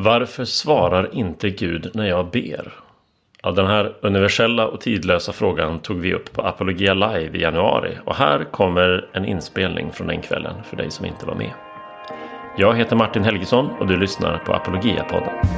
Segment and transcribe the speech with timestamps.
[0.00, 2.72] Varför svarar inte Gud när jag ber?
[3.42, 7.98] Ja, den här universella och tidlösa frågan tog vi upp på Apologia Live i januari
[8.04, 11.52] och här kommer en inspelning från den kvällen för dig som inte var med.
[12.56, 15.57] Jag heter Martin Helgesson och du lyssnar på Apologia-podden.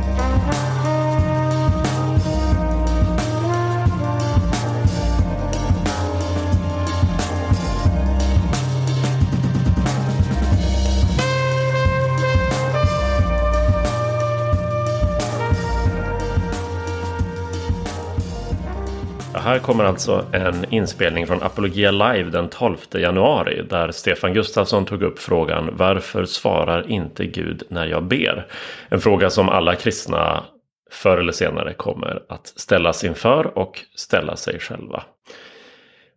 [19.50, 25.02] Här kommer alltså en inspelning från Apologia Live den 12 januari där Stefan Gustafsson tog
[25.02, 28.46] upp frågan Varför svarar inte Gud när jag ber?
[28.88, 30.44] En fråga som alla kristna
[30.90, 35.02] förr eller senare kommer att ställas inför och ställa sig själva.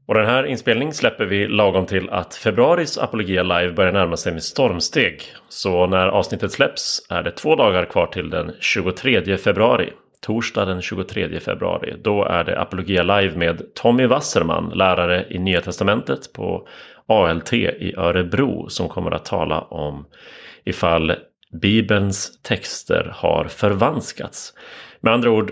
[0.08, 4.34] Och den här inspelningen släpper vi lagom till att februaris Apologia Live börjar närma sig
[4.34, 5.24] med stormsteg.
[5.50, 10.82] Så när avsnittet släpps är det två dagar kvar till den 23 februari torsdag den
[10.82, 11.96] 23 februari.
[12.04, 16.68] Då är det Apologia Live med Tommy Wasserman, lärare i Nya Testamentet på
[17.08, 20.06] ALT i Örebro som kommer att tala om
[20.64, 21.16] ifall
[21.62, 24.54] Bibelns texter har förvanskats.
[25.00, 25.52] Med andra ord,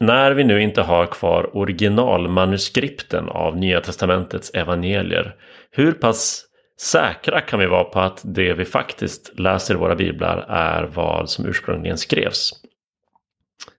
[0.00, 5.34] när vi nu inte har kvar originalmanuskripten av Nya Testamentets evangelier,
[5.70, 6.44] hur pass
[6.80, 11.30] säkra kan vi vara på att det vi faktiskt läser i våra biblar är vad
[11.30, 12.52] som ursprungligen skrevs?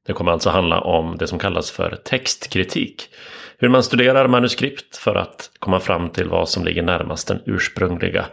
[0.07, 3.09] Det kommer alltså handla om det som kallas för textkritik.
[3.57, 8.25] Hur man studerar manuskript för att komma fram till vad som ligger närmast den ursprungliga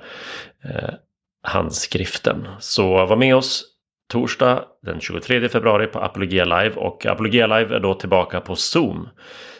[0.64, 0.90] eh,
[1.42, 2.48] handskriften.
[2.58, 3.64] Så var med oss
[4.08, 9.08] torsdag den 23 februari på Apologia Live och Apologia Live är då tillbaka på Zoom.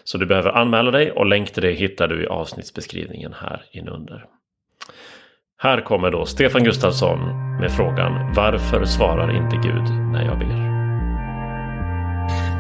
[0.05, 4.25] Så du behöver anmäla dig och länk till det hittar du i avsnittsbeskrivningen här inunder.
[5.59, 7.19] Här kommer då Stefan Gustafsson
[7.61, 10.76] med frågan Varför svarar inte Gud när jag ber?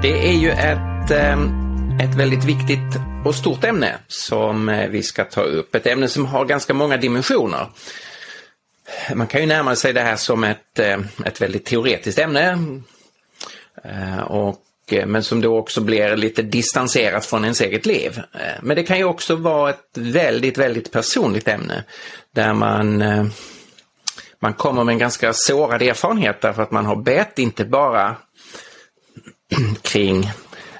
[0.02, 1.50] Det är ju ett, ehm,
[2.00, 5.75] ett väldigt viktigt och stort ämne som eh, vi ska ta upp.
[5.75, 7.66] Ett ämne som har ganska många dimensioner.
[9.15, 12.59] Man kan ju närma sig det här som ett, eh, ett väldigt teoretiskt ämne.
[13.84, 14.62] Eh, och,
[15.06, 18.22] men som då också blir lite distanserat från ens eget liv.
[18.60, 21.84] Men det kan ju också vara ett väldigt, väldigt personligt ämne.
[22.34, 23.03] Där man
[24.38, 28.16] man kommer med en ganska sårad erfarenhet därför att man har bett inte bara
[29.83, 30.31] kring,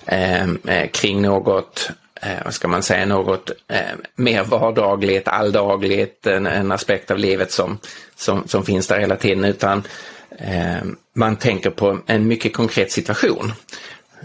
[0.07, 1.91] ehm, eh, kring något
[2.23, 3.81] eh, vad ska man säga, något eh,
[4.15, 7.79] mer vardagligt, alldagligt, en, en aspekt av livet som,
[8.17, 9.83] som, som finns där hela tiden, utan
[10.39, 10.85] eh,
[11.15, 13.53] man tänker på en mycket konkret situation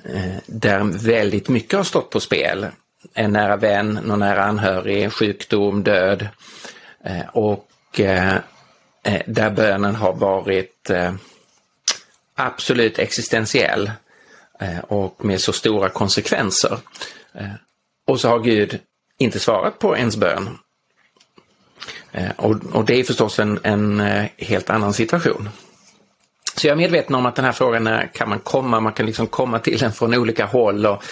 [0.06, 2.68] eh, där väldigt mycket har stått på spel.
[3.14, 6.28] En nära vän, någon nära anhörig, sjukdom, död
[7.06, 8.36] eh, och eh,
[9.04, 11.14] eh där bönen har varit eh,
[12.36, 13.92] absolut existentiell Eh,
[14.62, 16.78] Eh, och med så stora konsekvenser.
[17.34, 17.52] Eh,
[18.08, 18.80] och så har Gud
[19.18, 20.58] inte svarat på ens bön.
[22.12, 24.00] Eh, och, och, det är förstås en, en
[24.38, 25.50] helt annan situation.
[26.56, 29.06] Så jag är medveten om att den här frågan är, kan man komma, man kan
[29.06, 31.04] liksom komma till den från olika håll och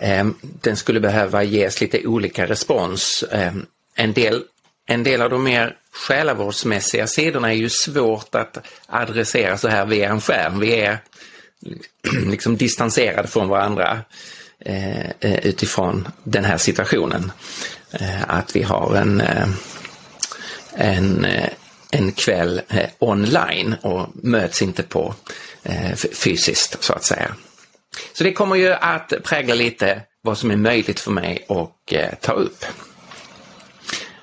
[0.00, 3.24] eh, den skulle behöva ges lite olika respons.
[3.32, 3.52] Eh,
[3.94, 4.44] en, del,
[4.86, 10.10] en del av de mer själavårdsmässiga sidorna är ju svårt att adressera så här via
[10.10, 10.60] en skärm.
[10.60, 10.98] Vi är
[12.26, 14.00] liksom distanserade från varandra
[14.58, 17.32] eh, eh, utifrån den här situationen.
[17.90, 19.48] Eh, att vi har en, eh,
[20.74, 21.48] en, eh,
[21.90, 25.14] en kväll eh, online och möts inte på
[25.62, 27.34] eh, fysiskt så att säga.
[28.12, 32.32] Så det kommer ju att prägla lite vad som är möjligt för mig att ta
[32.32, 32.64] upp.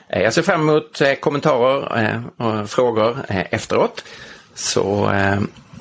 [0.08, 4.04] Jag ser fram emot kommentarer och frågor efteråt.
[4.56, 5.12] Så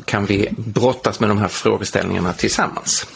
[0.05, 3.07] kan vi brottas med de här frågeställningarna tillsammans.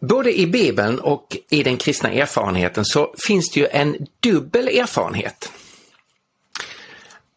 [0.00, 5.52] Både i Bibeln och i den kristna erfarenheten så finns det ju en dubbel erfarenhet.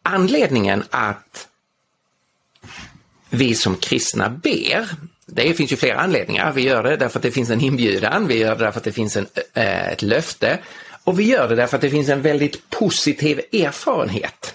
[0.02, 1.48] Anledningen att
[3.30, 4.88] vi som kristna ber,
[5.26, 6.52] det finns ju flera anledningar.
[6.52, 8.92] Vi gör det därför att det finns en inbjudan, vi gör det därför att det
[8.92, 10.58] finns en, eh, ett löfte
[11.04, 14.54] och vi gör det därför att det finns en väldigt positiv erfarenhet.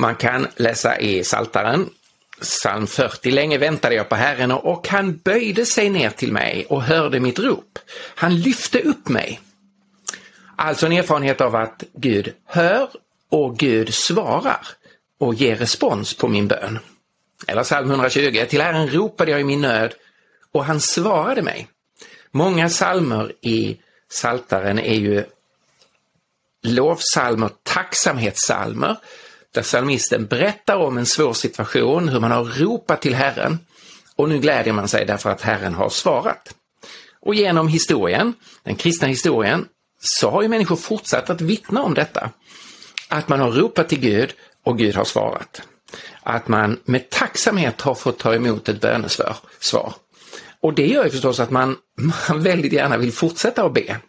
[0.00, 1.90] Man kan läsa i Saltaren
[2.40, 3.30] Psalm 40.
[3.30, 7.38] Länge väntade jag på Herren och han böjde sig ner till mig och hörde mitt
[7.38, 7.78] rop.
[8.14, 9.40] Han lyfte upp mig.
[10.56, 12.88] Alltså en erfarenhet av att Gud hör
[13.28, 14.66] och Gud svarar
[15.18, 16.78] och ger respons på min bön.
[17.46, 18.44] Eller psalm 120.
[18.48, 19.94] Till Herren ropade jag i min nöd
[20.52, 21.68] och han svarade mig.
[22.30, 23.76] Många psalmer i
[24.08, 25.24] Saltaren är ju
[26.62, 28.96] lovsalmer, tacksamhetssalmer
[29.54, 33.58] där psalmisten berättar om en svår situation, hur man har ropat till Herren
[34.16, 36.54] och nu glädjer man sig därför att Herren har svarat.
[37.20, 39.66] Och genom historien, den kristna historien,
[40.00, 42.30] så har ju människor fortsatt att vittna om detta.
[43.08, 45.62] Att man har ropat till Gud och Gud har svarat.
[46.22, 49.36] Att man med tacksamhet har fått ta emot ett bönesvar.
[49.58, 49.94] Svar.
[50.60, 51.76] Och det gör ju förstås att man,
[52.28, 54.00] man väldigt gärna vill fortsätta att be.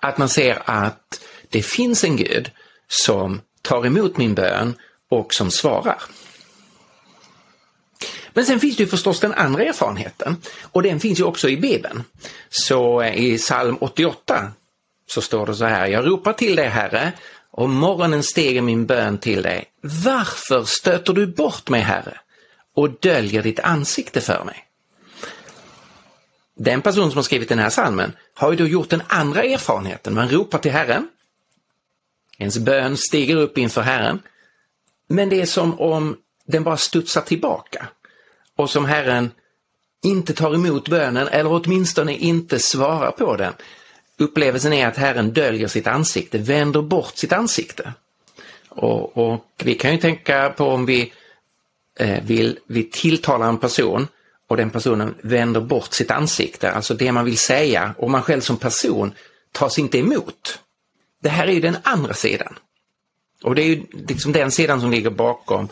[0.00, 2.50] Att man ser att det finns en Gud
[2.88, 4.74] som tar emot min bön
[5.10, 6.02] och som svarar.
[8.32, 11.56] Men sen finns det ju förstås den andra erfarenheten och den finns ju också i
[11.56, 12.04] Bibeln.
[12.48, 14.52] Så eh, i psalm 88
[15.06, 17.12] så står det så här, jag ropar till dig Herre
[17.50, 19.64] och morgonen stiger min bön till dig.
[19.80, 22.20] Varför stöter du bort mig Herre
[22.76, 24.64] och döljer ditt ansikte för mig?
[26.56, 30.14] Den person som har skrivit den här salmen har ju då gjort den andra erfarenheten.
[30.14, 31.08] Man ropar till Herren.
[32.38, 34.22] Ens bön stiger upp inför Herren.
[35.08, 37.88] Men det är som om den bara studsar tillbaka
[38.56, 39.30] och som Herren
[40.02, 43.52] inte tar emot bönen eller åtminstone inte svarar på den.
[44.18, 47.92] Upplevelsen är att Herren döljer sitt ansikte, vänder bort sitt ansikte.
[48.68, 51.12] Och, och vi kan ju tänka på om vi
[51.98, 54.08] eh, vill vi tilltalar en person
[54.48, 58.40] och den personen vänder bort sitt ansikte, alltså det man vill säga och man själv
[58.40, 59.12] som person
[59.52, 60.58] tas inte emot.
[61.22, 62.58] Det här är ju den andra sidan.
[63.44, 65.68] Och det är ju liksom den sidan som ligger bakom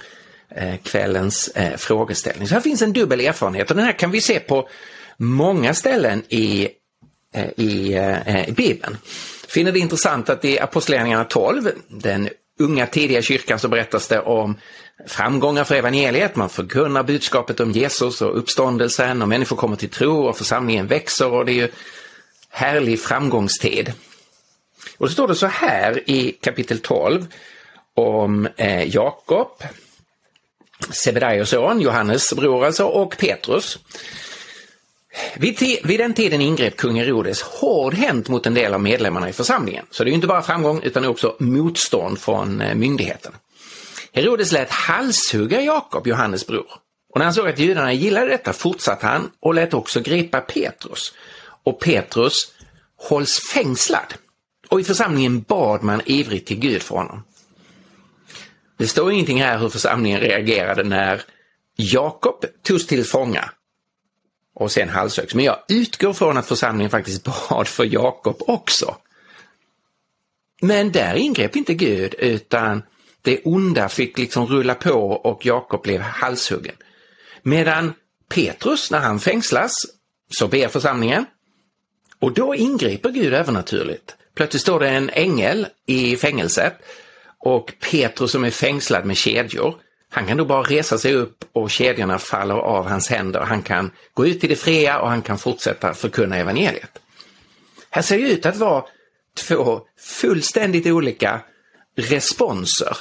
[0.49, 2.49] Eh, kvällens eh, frågeställning.
[2.49, 4.69] Så här finns en dubbel erfarenhet och den här kan vi se på
[5.17, 6.69] många ställen i,
[7.35, 8.99] eh, i, eh, eh, i Bibeln.
[9.49, 12.29] Finner det intressant att i Apostlagärningarna 12, den
[12.59, 14.57] unga tidiga kyrkan, så berättas det om
[15.07, 16.37] framgångar för evangeliet.
[16.37, 21.33] Man förkunnar budskapet om Jesus och uppståndelsen och människor kommer till tro och församlingen växer
[21.33, 21.69] och det är ju
[22.49, 23.93] härlig framgångstid.
[24.99, 27.27] Och så står det så här i kapitel 12
[27.95, 29.63] om eh, Jakob
[30.91, 33.79] Sebedaios son, Johannes bror alltså, och Petrus.
[35.37, 39.87] Vid, vid, den tiden ingrep kung Herodes hårdhänt mot en del av medlemmarna i församlingen.
[39.91, 43.33] Så det är inte bara framgång utan också motstånd från eh, myndigheten.
[44.13, 46.67] Herodes lät halshugga Jakob, Johannes bror.
[47.13, 51.13] Och när han såg att judarna gillade detta fortsatte han och lät också gripa Petrus.
[51.65, 52.53] Och Petrus
[52.97, 54.15] hålls fängslad.
[54.69, 57.23] Och i församlingen bad man ivrigt till Gud för honom.
[58.77, 61.23] Det står ingenting här hur församlingen reagerade när
[61.77, 63.51] Jakob togs till fånga
[64.55, 65.35] och sen halshöggs.
[65.35, 68.97] Men jag utgår från att församlingen faktiskt bad för Jakob också.
[70.61, 72.83] Men där ingrep inte Gud utan
[73.23, 76.75] det onda fick liksom rulla på och Jakob blev halshuggen.
[77.43, 77.95] Medan
[78.29, 79.75] Petrus, när han fängslas,
[80.39, 81.27] så ber församlingen
[82.19, 84.17] och då ingriper Gud övernaturligt.
[84.37, 86.75] Plötsligt står det en ängel i fängelset
[87.39, 89.75] och Petrus som är fängslad med kedjor,
[90.17, 93.41] han kan då bara resa sig upp och kedjorna faller av hans händer.
[93.41, 96.99] Han kan gå ut i det fria och han kan fortsätta förkunna evangeliet.
[97.91, 98.85] Här ser det ut att vara
[99.35, 101.41] två fullständigt olika
[101.97, 102.97] responser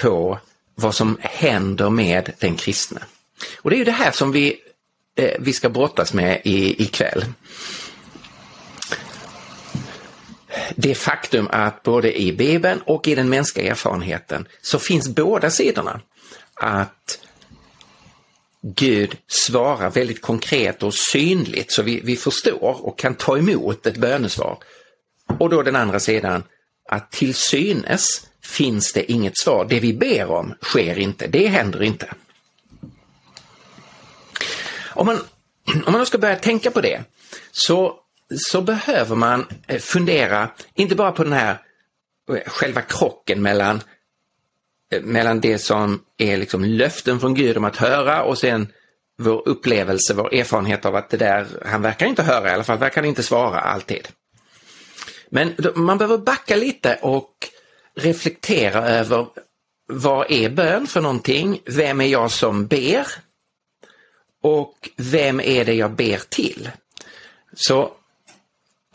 [0.00, 0.38] på
[0.74, 3.00] vad som händer med den kristne.
[3.56, 4.60] Och det är ju det här som vi,
[5.16, 7.24] eh, vi ska brottas med i, ikväll
[10.76, 16.00] det faktum att både i Bibeln och i den mänskliga erfarenheten så finns båda sidorna.
[16.54, 17.18] Att
[18.62, 23.96] Gud svarar väldigt konkret och synligt så vi, vi förstår och kan ta emot ett
[23.96, 24.58] bönesvar.
[25.38, 26.42] Och då den andra sidan
[26.88, 29.66] att till synes finns det inget svar.
[29.68, 32.14] Det vi ber om sker inte, det händer inte.
[34.94, 35.18] Om man,
[35.86, 37.04] om man ska börja tänka på det
[37.52, 38.03] så
[38.36, 41.58] så behöver man eh, fundera, inte bara på den här
[42.32, 43.82] eh, själva krocken mellan,
[44.92, 48.68] eh, mellan det som är liksom löften från Gud om att höra och sen
[49.18, 52.78] vår upplevelse, vår erfarenhet av att det där, han verkar inte höra, i alla fall
[52.78, 54.08] verkar han inte svara alltid.
[55.28, 57.32] Men man behöver backa lite och
[57.96, 59.26] reflektera över
[59.86, 61.60] vad är bön för någonting?
[61.64, 63.06] Vem är jag som ber?
[64.42, 66.70] Och vem är det jag ber till?
[67.54, 67.92] Så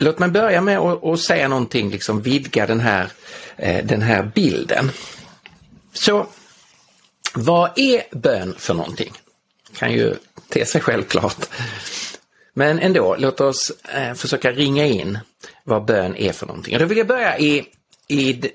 [0.02, 3.08] Låt mig börja med att säga någonting, liksom vidga den här,
[3.56, 4.90] eh, den här bilden.
[5.92, 6.26] Så
[7.34, 9.12] vad är bön för någonting?
[9.76, 10.16] Kan ju
[10.48, 11.48] te sig självklart.
[12.54, 15.18] Men ändå, låt oss eh, försöka ringa in
[15.64, 16.74] vad bön är för någonting.
[16.74, 17.64] Och då vill jag börja i,
[18.08, 18.50] i det,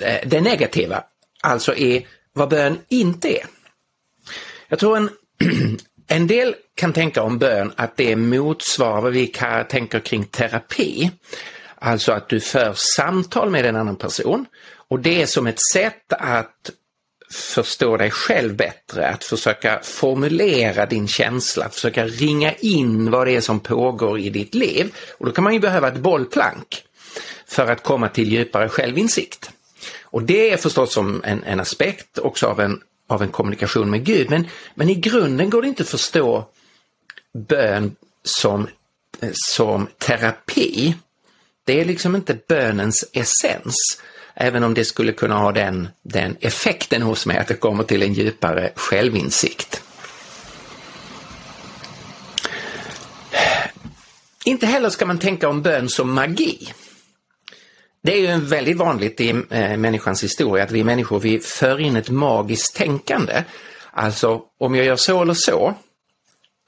[0.00, 1.04] eh, det negativa,
[1.42, 3.46] alltså i vad bön inte är.
[4.68, 5.10] Jag tror en,
[6.06, 9.26] En del kan tänka om bön att det motsvarar vad vi
[9.68, 11.10] tänker kring terapi.
[11.78, 14.46] Alltså att du för samtal med en annan person
[14.92, 16.70] Och det är som ett sätt att
[17.30, 23.36] förstå dig själv bättre, att försöka formulera din känsla, att försöka ringa in vad det
[23.36, 24.94] är som pågår i ditt liv.
[25.18, 26.84] Och då kan man ju behöva ett bollplank
[27.46, 29.50] för att komma till djupare självinsikt.
[30.02, 32.80] Och det är förstås som en, en aspekt också av en,
[33.12, 36.48] av en kommunikation med Gud, men, men i grunden går det inte att förstå
[37.48, 38.68] bön som,
[39.20, 40.94] eh, som terapi.
[41.64, 43.74] Det är liksom inte bönens essens.
[44.34, 48.02] Även om det skulle kunna ha den, den effekten hos mig att det kommer till
[48.02, 49.82] en djupare självinsikt.
[54.44, 56.72] Inte heller ska man tänka om bön som magi.
[58.02, 61.96] Det är ju väldigt vanligt i eh, människans historia att vi människor vi för in
[61.96, 63.44] ett magiskt tänkande.
[63.90, 65.74] Alltså om jag gör så eller så,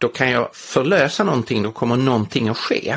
[0.01, 2.97] då kan jag förlösa någonting, då kommer någonting att ske.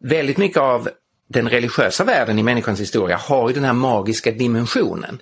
[0.00, 0.88] Väldigt mycket av
[1.28, 5.18] den religiösa världen i människans historia har ju den här magiska dimensionen.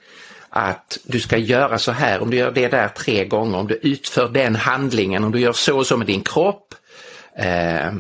[0.49, 3.75] Att du ska göra så här, om du gör det där tre gånger, om du
[3.75, 6.75] utför den handlingen, om du gör så och så med din kropp.
[7.37, 7.93] Eh,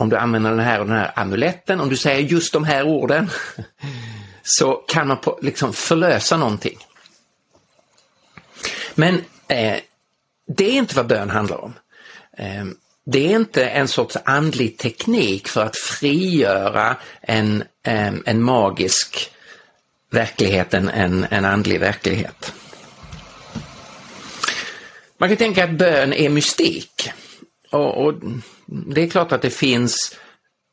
[0.00, 2.82] om du använder den här och den här amuletten, om du säger just de här
[2.82, 3.30] orden,
[4.42, 6.78] så kan man på, liksom förlösa någonting.
[8.94, 9.14] Men
[9.48, 9.76] eh,
[10.46, 11.74] det är inte vad bön handlar om.
[12.38, 12.64] Eh,
[13.06, 19.30] det är inte en sorts andlig teknik för att frigöra en, eh, en magisk
[20.10, 22.52] verklighet, en, en, en andlig verklighet.
[25.18, 27.10] Man kan tänka att bön är mystik.
[27.70, 28.14] Och, och,
[28.70, 30.18] det är klart att det finns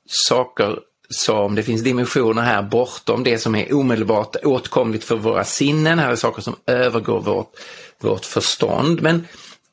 [0.10, 6.00] saker som, det finns dimensioner här bortom det som är omedelbart åtkomligt för våra sinnen.
[6.00, 7.52] Här är saker som övergår vårt,
[8.00, 9.02] vårt förstånd.
[9.02, 9.28] Men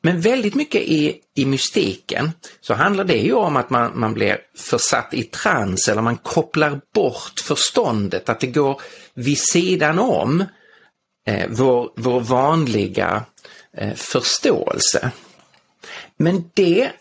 [0.05, 4.37] men väldigt mycket i, i mystiken så handlar det ju om att man, man blir
[4.55, 8.81] försatt i trans eller man kopplar bort förståndet, att det går
[9.13, 10.43] vid sidan om
[11.27, 13.25] eh, vår, vår vanliga
[13.77, 15.11] eh, förståelse.
[16.17, 16.91] Men det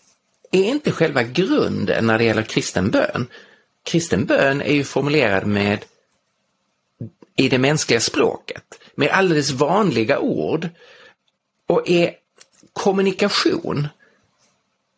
[0.55, 3.27] är inte själva grunden när det gäller kristen bön.
[3.85, 5.85] Kristen bön är ju formulerad med
[7.37, 10.69] i det mänskliga språket, med alldeles vanliga ord
[11.67, 12.15] och är
[12.73, 13.89] kommunikation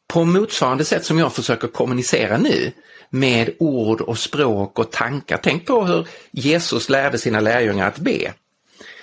[0.06, 2.72] på motsvarande sätt som jag försöker kommunicera nu
[3.10, 5.40] med ord och språk och tankar.
[5.42, 8.32] Tänk på hur Jesus lärde sina lärjungar att be.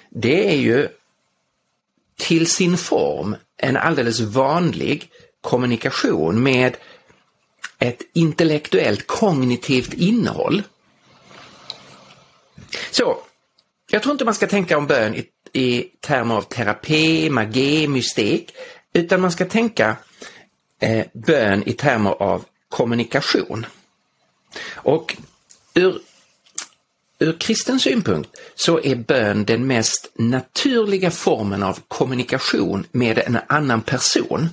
[0.09, 0.87] Det är ju
[2.17, 5.09] till sin form en alldeles vanlig
[5.43, 6.77] kommunikation med
[7.79, 10.63] ett intellektuellt kognitivt innehåll.
[12.91, 13.17] Så,
[13.89, 18.51] jag tror inte man ska tänka om bön i i termer av terapi, magi, mystik,
[18.93, 19.95] utan man ska tänka
[20.79, 23.65] eh, bön i termer av kommunikation.
[24.73, 25.17] Och
[25.73, 25.99] ur,
[27.19, 33.81] ur kristen synpunkt så är bön den mest naturliga formen av kommunikation med en annan
[33.81, 34.49] person.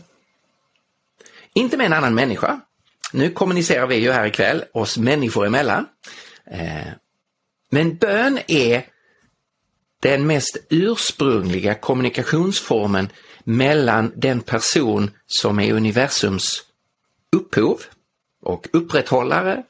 [1.54, 2.60] Inte med en annan människa.
[3.12, 5.86] Nu kommunicerar vi ju här ikväll oss människor emellan.
[6.50, 6.86] Eh,
[7.70, 8.86] men bön är
[10.00, 13.08] den mest ursprungliga kommunikationsformen
[13.44, 16.62] mellan den person som är universums
[17.36, 17.82] upphov
[18.42, 19.62] och upprätthållare,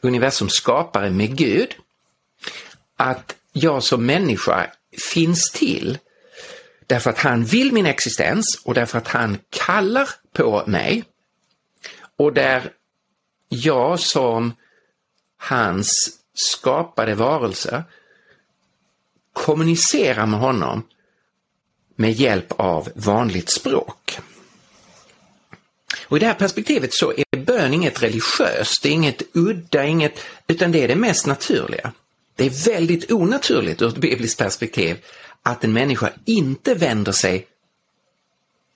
[0.00, 1.74] universums skapare med Gud.
[2.96, 4.70] Att jag som människa
[5.12, 5.98] finns till
[6.88, 11.04] därför att han vill min existens och därför att han kallar på mig.
[12.16, 12.72] Och där
[13.48, 14.52] jag som
[15.36, 17.84] hans skapade varelse
[19.32, 20.82] kommunicerar med honom
[21.96, 24.18] med hjälp av vanligt språk.
[26.06, 30.20] Och I det här perspektivet så är bön inget religiöst, det är inget udda, inget,
[30.46, 31.92] utan det är det mest naturliga.
[32.36, 34.96] Det är väldigt onaturligt ur ett bibliskt perspektiv
[35.42, 37.46] att en människa inte vänder sig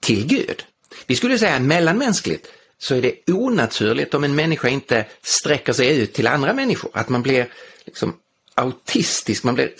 [0.00, 0.64] till Gud.
[1.06, 6.12] Vi skulle säga mellanmänskligt så är det onaturligt om en människa inte sträcker sig ut
[6.12, 7.52] till andra människor, att man blir
[7.84, 8.16] liksom
[8.54, 9.72] autistisk, man blir,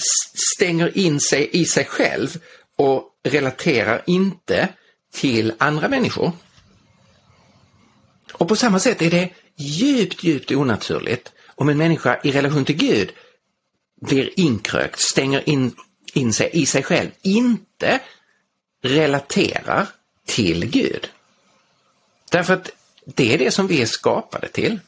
[0.55, 2.41] stänger in sig i sig själv
[2.77, 4.69] och relaterar inte
[5.13, 6.33] till andra människor.
[8.33, 12.77] Och på samma sätt är det djupt, djupt onaturligt om en människa i relation till
[12.77, 13.13] Gud
[14.01, 15.75] blir inkrökt, stänger in,
[16.13, 18.01] in sig i sig själv, inte
[18.83, 19.87] relaterar
[20.27, 21.09] till Gud.
[22.31, 22.71] Därför att
[23.05, 24.81] det är det som vi är skapade till.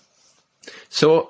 [0.89, 1.29] Så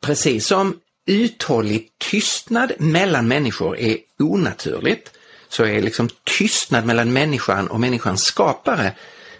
[0.00, 5.10] precis som uthållig tystnad mellan människor är onaturligt
[5.48, 8.92] så är liksom tystnad mellan människan och människans skapare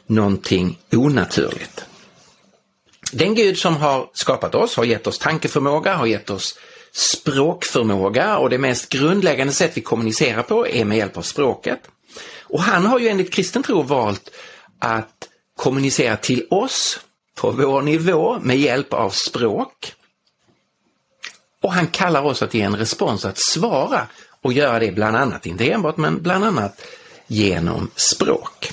[0.07, 1.85] någonting onaturligt.
[3.13, 6.59] Den Gud som har skapat oss, har gett oss tankeförmåga, har gett oss
[6.93, 11.81] språkförmåga och det mest grundläggande sätt vi kommunicerar på är med hjälp av språket.
[12.41, 14.31] Och han har ju enligt kristen tro valt
[14.79, 17.01] att kommunicera till oss
[17.35, 19.95] på vår nivå med hjälp av språk.
[21.63, 24.07] Och han kallar oss att ge en respons, att svara
[24.43, 26.83] och göra det bland annat, inte enbart, men bland annat
[27.27, 28.73] genom språk.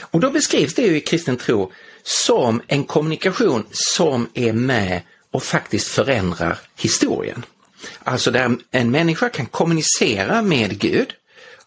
[0.00, 1.72] Och då beskrivs det ju i kristen tro
[2.02, 7.44] som en kommunikation som är med och faktiskt förändrar historien.
[8.04, 11.14] Alltså där en människa kan kommunicera med Gud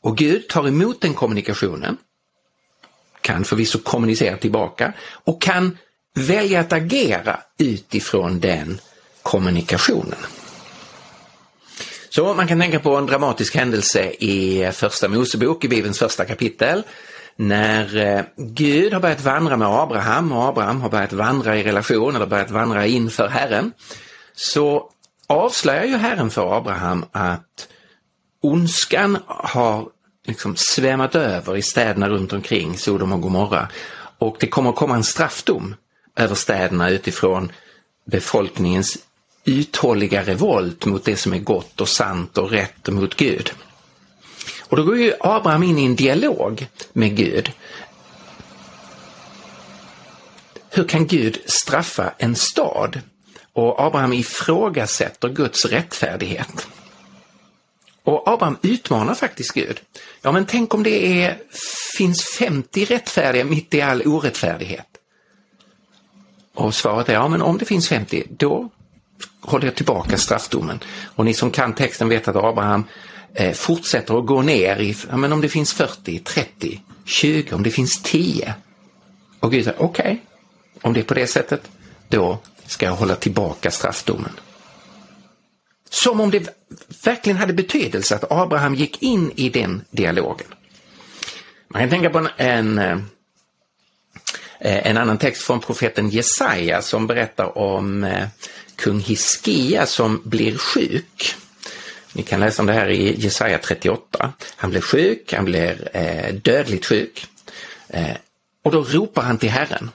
[0.01, 1.97] och Gud tar emot den kommunikationen,
[3.21, 5.77] kan förvisso kommunicera tillbaka och kan
[6.13, 8.81] välja att agera utifrån den
[9.21, 10.19] kommunikationen.
[12.09, 16.83] Så man kan tänka på en dramatisk händelse i första Mosebok, i Bibelns första kapitel,
[17.35, 22.15] när eh, Gud har börjat vandra med Abraham och Abraham har börjat vandra i relation
[22.15, 23.71] eller börjat vandra inför Herren,
[24.35, 24.89] så
[25.27, 27.67] avslöjar ju Herren för Abraham att
[28.41, 29.87] ondskan har
[30.25, 33.67] liksom svämmat över i städerna runt omkring Sodom och Gomorra
[34.17, 35.75] och det kommer att komma en straffdom
[36.15, 37.51] över städerna utifrån
[38.05, 38.97] befolkningens
[39.45, 43.51] uthålliga revolt mot det som är gott och sant och rätt och mot Gud.
[44.71, 47.51] Och då går ju Abraham in i en dialog med Gud.
[50.69, 53.01] Hur kan Gud straffa en stad?
[53.53, 56.67] Och Abraham ifrågasätter Guds rättfärdighet.
[58.03, 59.81] Och Abraham utmanar faktiskt Gud.
[60.21, 61.37] Ja men tänk om det är,
[61.97, 64.87] finns 50 rättfärdiga mitt i all orättfärdighet.
[66.53, 68.69] Och svaret är ja men om det finns 50 då
[69.41, 70.79] håller jag tillbaka straffdomen.
[71.15, 72.85] Och ni som kan texten vet att Abraham
[73.33, 77.63] eh, fortsätter att gå ner i, ja, men om det finns 40, 30, 20, om
[77.63, 78.53] det finns 10.
[79.39, 80.17] Och Gud säger okej, okay,
[80.81, 81.71] om det är på det sättet,
[82.09, 84.31] då ska jag hålla tillbaka straffdomen.
[85.89, 86.57] Som om det
[87.03, 90.47] verkligen hade betydelse att Abraham gick in i den dialogen.
[91.67, 92.97] Man kan tänka på en, en, eh,
[94.59, 98.27] en annan text från profeten Jesaja som berättar om eh,
[98.75, 101.35] kung Hiskia som blir sjuk.
[102.13, 104.33] Ni kan läsa om det här i Jesaja 38.
[104.55, 107.27] Han blir sjuk, han blir eh, dödligt sjuk.
[107.87, 108.15] Eh,
[108.63, 109.91] och då ropar han till Herren.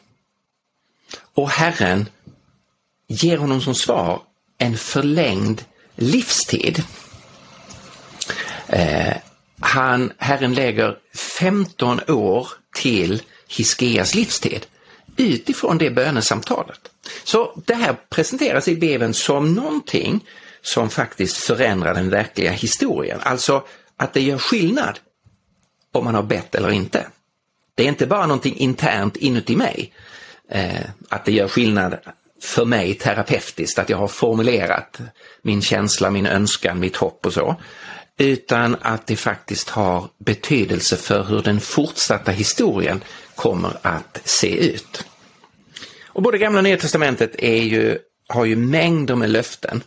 [1.35, 2.09] Och Herren
[3.07, 4.23] ger honom som svar
[4.59, 6.83] en förlängd livstid.
[8.69, 9.17] Eh,
[9.61, 14.67] han, Herren lägger 15 år till Hiskias livstid
[15.17, 16.81] utifrån det bönesamtalet.
[17.25, 20.21] Så det här presenteras i Bibeln som någonting
[20.67, 23.21] som faktiskt förändrar den verkliga historien.
[23.23, 23.65] Alltså
[23.97, 24.99] att det gör skillnad
[25.93, 27.07] om man har bett eller inte.
[27.75, 29.93] Det är inte bara någonting internt inuti mig,
[30.51, 31.99] eh, att det gör skillnad
[32.43, 35.01] för mig terapeutiskt, att jag har formulerat
[35.43, 37.57] min känsla, min önskan, mitt hopp och så.
[38.19, 45.05] Utan att det faktiskt har betydelse för hur den fortsatta historien kommer att se ut.
[46.07, 47.99] Och både Gamla och Nya Testamentet är ju,
[48.29, 49.83] har ju mängder med löften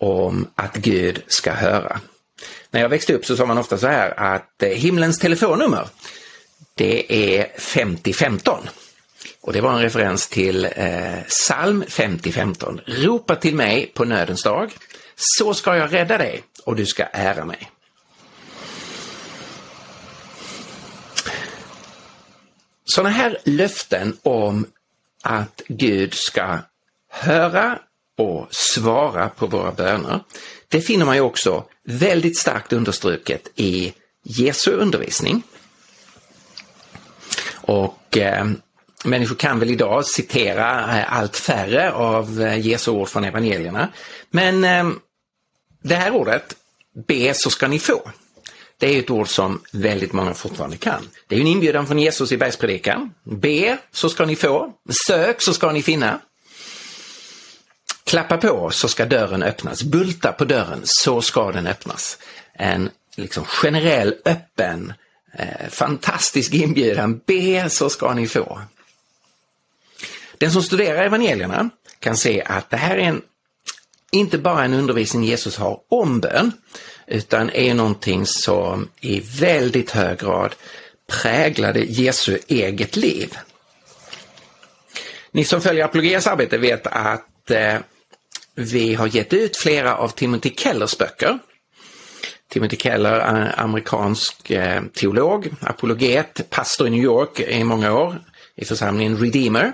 [0.00, 2.00] om att Gud ska höra.
[2.70, 5.88] När jag växte upp så sa man ofta så här att eh, himlens telefonnummer
[6.74, 8.68] det är 5015.
[9.40, 12.80] Och det var en referens till eh, psalm 5015.
[12.86, 14.72] Ropa till mig på nödens dag,
[15.16, 17.70] så ska jag rädda dig och du ska ära mig.
[22.84, 24.66] Sådana här löften om
[25.22, 26.58] att Gud ska
[27.08, 27.78] höra
[28.20, 30.20] och svara på våra böner.
[30.68, 33.92] Det finner man ju också väldigt starkt understruket i
[34.24, 35.42] Jesu undervisning.
[37.52, 38.46] Och eh,
[39.04, 43.88] människor kan väl idag citera eh, allt färre av eh, Jesu ord från evangelierna.
[44.30, 44.90] Men eh,
[45.82, 46.56] det här ordet,
[47.06, 48.10] be så ska ni få.
[48.78, 51.08] Det är ett ord som väldigt många fortfarande kan.
[51.26, 53.10] Det är en inbjudan från Jesus i bergspredikan.
[53.24, 54.72] Be så ska ni få,
[55.06, 56.20] sök så ska ni finna.
[58.10, 62.18] Klappa på så ska dörren öppnas, bulta på dörren så ska den öppnas.
[62.52, 64.92] En liksom generell, öppen,
[65.32, 67.20] eh, fantastisk inbjudan.
[67.26, 68.60] Be så ska ni få.
[70.38, 73.22] Den som studerar evangelierna kan se att det här är en,
[74.12, 76.52] inte bara en undervisning Jesus har om bön,
[77.06, 80.54] utan är någonting som i väldigt hög grad
[81.06, 83.38] präglade Jesu eget liv.
[85.30, 87.78] Ni som följer Apologias arbete vet att eh,
[88.60, 91.38] vi har gett ut flera av Timothy Kellers böcker.
[92.48, 98.20] Timothy Keller, eh, amerikansk eh, teolog, apologet, pastor i New York i många år
[98.56, 99.72] i församlingen Redeemer.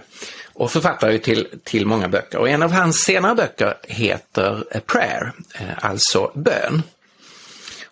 [0.52, 2.38] och författare till, till många böcker.
[2.38, 6.82] Och en av hans senare böcker heter Prayer, eh, alltså bön.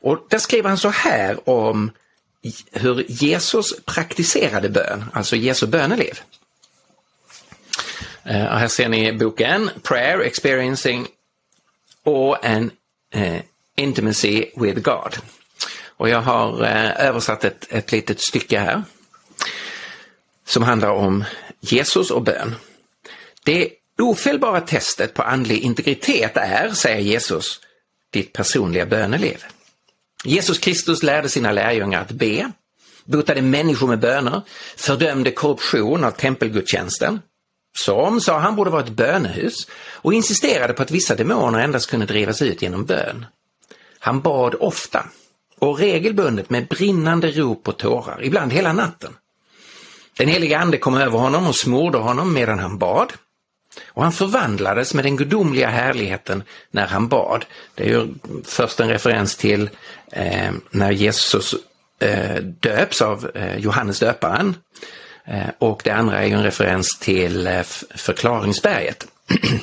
[0.01, 1.91] Och där skriver han så här om
[2.73, 6.21] hur Jesus praktiserade bön, alltså Jesu böneliv.
[8.27, 11.07] Uh, här ser ni boken Prayer Experiencing
[12.05, 12.71] or an
[13.17, 13.43] uh, eh,
[13.77, 15.17] Intimacy with God.
[15.97, 18.83] Och jag har uh, översatt ett, ett litet stycke här
[20.45, 21.25] som handlar om
[21.61, 22.55] Jesus och bön.
[23.45, 27.61] Det ofelbara testet på andlig integritet är, säger Jesus,
[28.11, 29.45] ditt personliga böneliv.
[30.25, 32.53] Jesus Kristus lärde sina lärjungar att be,
[33.05, 34.43] botade människor med böner,
[34.77, 37.21] fördömde korruption av tempelgudstjänsten,
[37.79, 42.07] som sa han borde vara ett bönehus och insisterade på att vissa demoner endast kunde
[42.07, 43.27] drivas ut genom bön.
[43.99, 45.07] Han bad ofta
[45.59, 49.17] och regelbundet med brinnande rop och tårar, ibland hela natten.
[50.17, 53.13] Den heliga ande kom över honom och smorde honom medan han bad.
[53.87, 57.45] Och han förvandlades med den gudomliga härligheten när han bad.
[57.75, 59.71] Det är ju först en referens till
[60.13, 61.55] eh, när Jesus
[61.99, 64.57] eh, döps av eh, Johannes döparen.
[65.27, 67.63] Eh, och det andra är ju en referens till eh,
[67.95, 69.07] förklaringsberget.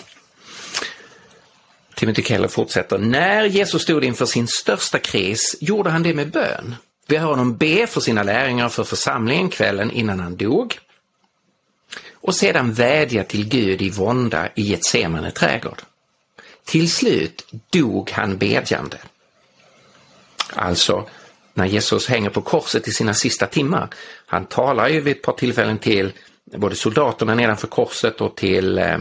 [1.95, 2.97] Timothy Keller fortsätter.
[2.97, 6.75] När Jesus stod inför sin största kris gjorde han det med bön.
[7.07, 10.79] Vi hör honom be för sina lärjungar för församlingen kvällen innan han dog
[12.13, 15.81] och sedan vädja till Gud i vånda i ett semane trädgård.
[16.65, 18.97] Till slut dog han bedjande.
[20.53, 21.09] Alltså,
[21.53, 23.87] när Jesus hänger på korset i sina sista timmar.
[24.25, 26.11] Han talar ju vid ett par tillfällen till
[26.55, 28.97] både soldaterna nedanför korset och till, eh,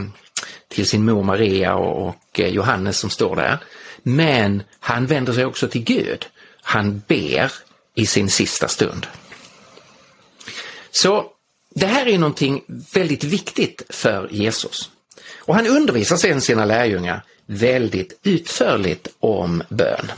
[0.69, 3.59] till sin mor Maria och, eh, Johannes som står där.
[4.03, 6.27] Men han vänder sig också till Gud.
[6.63, 7.53] Han ber
[7.95, 9.07] i sin sista stund.
[10.91, 11.27] Så
[11.75, 14.91] det här är någonting väldigt viktigt för Jesus.
[15.39, 20.13] Och han undervisar sedan sina lärjungar väldigt utförligt om bön.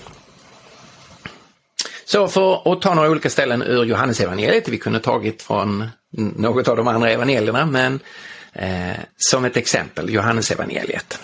[2.12, 5.88] Så för att ta några olika ställen ur Johannesevangeliet, vi kunde tagit från
[6.36, 8.00] något av de andra evangelierna, men
[8.52, 11.18] eh, som ett exempel, Johannesevangeliet.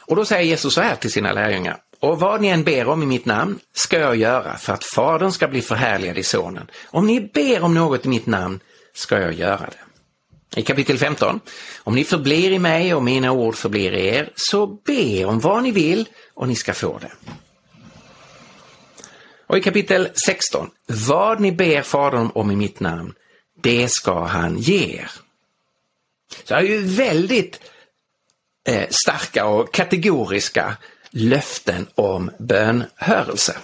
[0.00, 1.76] Och då säger Jesus så här till sina lärjungar.
[2.00, 5.32] Och vad ni än ber om i mitt namn ska jag göra för att Fadern
[5.32, 6.70] ska bli förhärligad i Sonen.
[6.86, 8.60] Om ni ber om något i mitt namn
[8.94, 10.60] ska jag göra det.
[10.60, 11.40] I kapitel 15.
[11.84, 15.62] Om ni förblir i mig och mina ord förblir i er, så be om vad
[15.62, 17.10] ni vill och ni ska få det.
[19.46, 20.70] Och i kapitel 16.
[20.86, 23.14] Vad ni ber Fadern om i mitt namn,
[23.62, 25.10] det ska han ge er.
[26.44, 27.60] Så det är ju väldigt
[28.68, 30.76] eh, starka och kategoriska
[31.10, 33.56] löften om bönhörelse.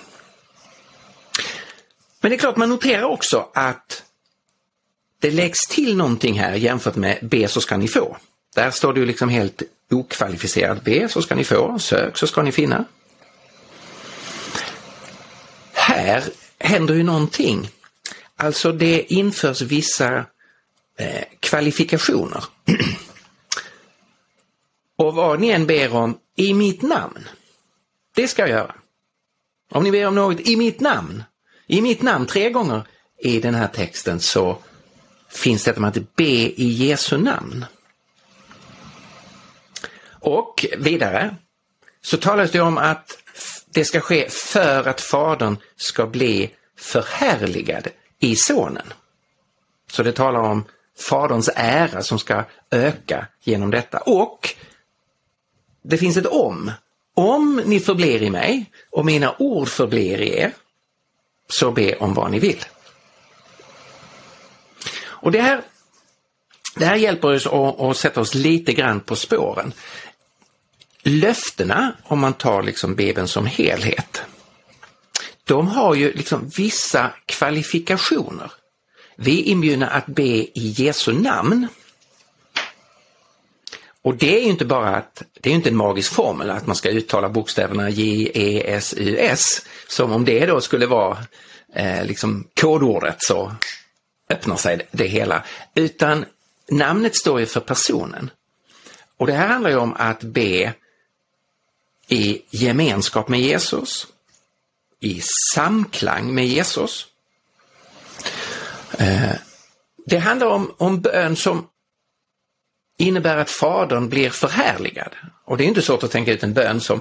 [2.20, 4.02] Men det är klart, man noterar också att
[5.18, 8.16] det läggs till någonting här jämfört med be så ska ni få.
[8.54, 12.42] Där står det ju liksom helt okvalificerat be så ska ni få, sök så ska
[12.42, 12.84] ni finna.
[15.82, 16.24] Här
[16.58, 17.70] händer ju någonting.
[18.36, 20.24] Alltså det införs vissa
[20.98, 22.44] eh, kvalifikationer.
[24.96, 27.28] Och vad ni än ber om i mitt namn,
[28.14, 28.74] det ska jag göra.
[29.72, 31.24] Om ni ber om något i mitt namn,
[31.66, 32.82] i mitt namn tre gånger
[33.18, 34.58] i den här texten så
[35.28, 37.64] finns det att be i Jesu namn.
[40.08, 41.36] Och vidare
[42.02, 43.18] så talas det om att
[43.74, 48.92] det ska ske för att Fadern ska bli förhärligad i Sonen.
[49.90, 50.64] Så det talar om
[50.98, 53.98] Faderns ära som ska öka genom detta.
[53.98, 54.54] Och
[55.82, 56.70] det finns ett om.
[57.14, 60.52] Om ni förblir i mig och mina ord förblir i er,
[61.48, 62.64] så be om vad ni vill.
[65.02, 65.62] Och det här,
[66.76, 69.72] det här hjälper oss att, att sätta oss lite grann på spåren.
[71.02, 74.22] Löftena, om man tar liksom Bibeln som helhet,
[75.44, 78.52] de har ju liksom vissa kvalifikationer.
[79.16, 81.68] Vi är inbjudna att be i Jesu namn.
[84.02, 86.76] Och det är ju inte bara att, det är inte en magisk formel att man
[86.76, 89.66] ska uttala bokstäverna J, E, S, U, S.
[89.88, 91.18] Som om det då skulle vara
[91.74, 93.54] eh, liksom kodordet så
[94.30, 95.44] öppnar sig det hela.
[95.74, 96.24] Utan
[96.70, 98.30] namnet står ju för personen.
[99.16, 100.74] Och det här handlar ju om att be
[102.12, 104.06] i gemenskap med Jesus,
[105.00, 105.22] i
[105.54, 107.06] samklang med Jesus.
[108.98, 109.34] Eh,
[110.06, 111.68] det handlar om, om bön som
[112.98, 115.12] innebär att Fadern blir förhärligad.
[115.44, 117.00] Och det är inte svårt att tänka ut en bön som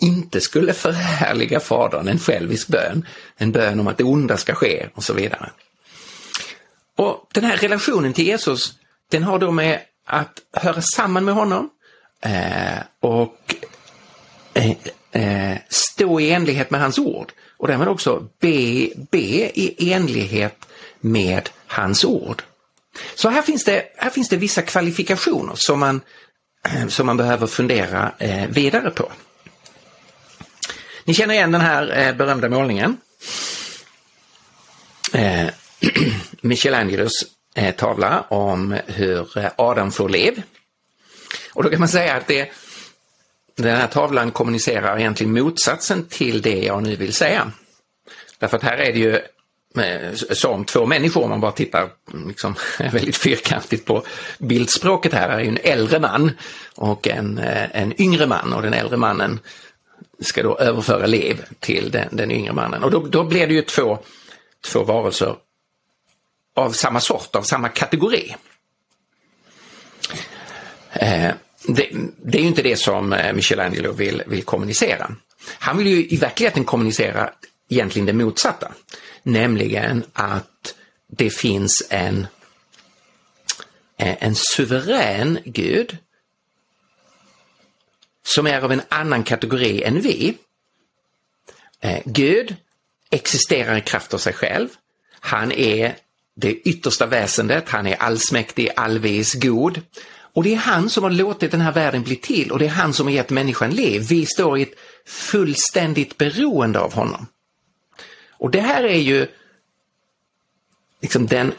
[0.00, 4.88] inte skulle förhärliga Fadern, en självisk bön, en bön om att det onda ska ske
[4.94, 5.50] och så vidare.
[6.96, 8.74] Och den här relationen till Jesus,
[9.10, 11.70] den har då med att höra samman med honom
[12.20, 13.54] eh, och
[14.58, 14.76] Eh,
[15.12, 20.66] eh, stå i enlighet med hans ord och därmed också be, be i enlighet
[21.00, 22.42] med hans ord.
[23.14, 26.00] Så här finns det, här finns det vissa kvalifikationer som man,
[26.88, 29.12] som man behöver fundera eh, vidare på.
[31.04, 32.96] Ni känner igen den här eh, berömda målningen.
[35.12, 35.48] Eh,
[36.40, 40.42] Michelangelos eh, tavla om hur eh, Adam får liv.
[41.52, 42.52] Och då kan man säga att det,
[43.62, 47.52] den här tavlan kommunicerar egentligen motsatsen till det jag nu vill säga.
[48.38, 49.14] Därför att här är det ju
[49.82, 54.02] eh, som två människor om man bara tittar mm, liksom, väldigt fyrkantigt på
[54.38, 55.28] bildspråket här.
[55.28, 56.30] är ju en äldre man
[56.74, 59.40] och en, eh, en yngre man och den äldre mannen
[60.20, 62.82] ska då överföra liv till den, den yngre mannen.
[62.84, 63.98] Och då, då blir det ju två,
[64.64, 65.36] två varelser
[66.54, 68.36] av samma sort, av samma kategori.
[70.92, 71.30] Eh,
[71.68, 71.88] det,
[72.24, 75.12] det, är ju inte det som eh, Michelangelo vill, vill kommunicera.
[75.58, 77.30] Han vill ju i verkligheten kommunicera
[77.68, 78.72] egentligen det motsatta.
[79.22, 80.74] Nämligen att
[81.10, 82.26] det finns en,
[83.98, 85.98] eh, en suverän Gud
[88.22, 90.38] som är av en annan kategori än vi.
[91.80, 92.56] Eh, gud
[93.10, 94.68] existerar i kraft av sig själv.
[95.20, 95.96] Han är
[96.36, 99.82] det yttersta väsendet, han är allsmäktig, allvis, god.
[100.32, 102.70] Och det är han som har låtit den här världen bli till och det är
[102.70, 104.06] han som har gett människan liv.
[104.08, 104.74] Vi står i ett
[105.06, 107.26] fullständigt beroende av honom.
[108.30, 109.26] Och det här är ju
[111.02, 111.52] liksom den,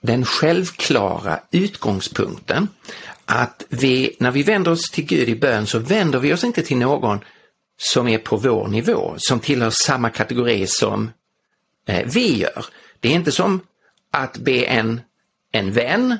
[0.00, 2.68] den självklara utgångspunkten
[3.24, 6.62] att vi, när vi vänder oss till Gud i bön så vänder vi oss inte
[6.62, 7.20] till någon
[7.78, 11.10] som är på vår nivå, som tillhör samma kategori som
[11.86, 12.66] eh, vi gör.
[13.00, 13.60] Det är inte som
[14.10, 15.00] att be en,
[15.52, 16.18] en vän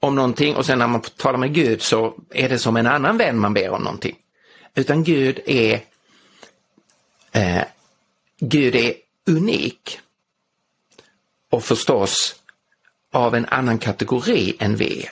[0.00, 3.16] om någonting och sen när man talar med Gud så är det som en annan
[3.16, 4.16] vän man ber om någonting.
[4.74, 5.80] Utan Gud är
[7.32, 7.62] eh,
[8.40, 8.94] Gud är
[9.26, 10.00] unik.
[11.50, 12.34] Och förstås
[13.12, 15.08] av en annan kategori än vi.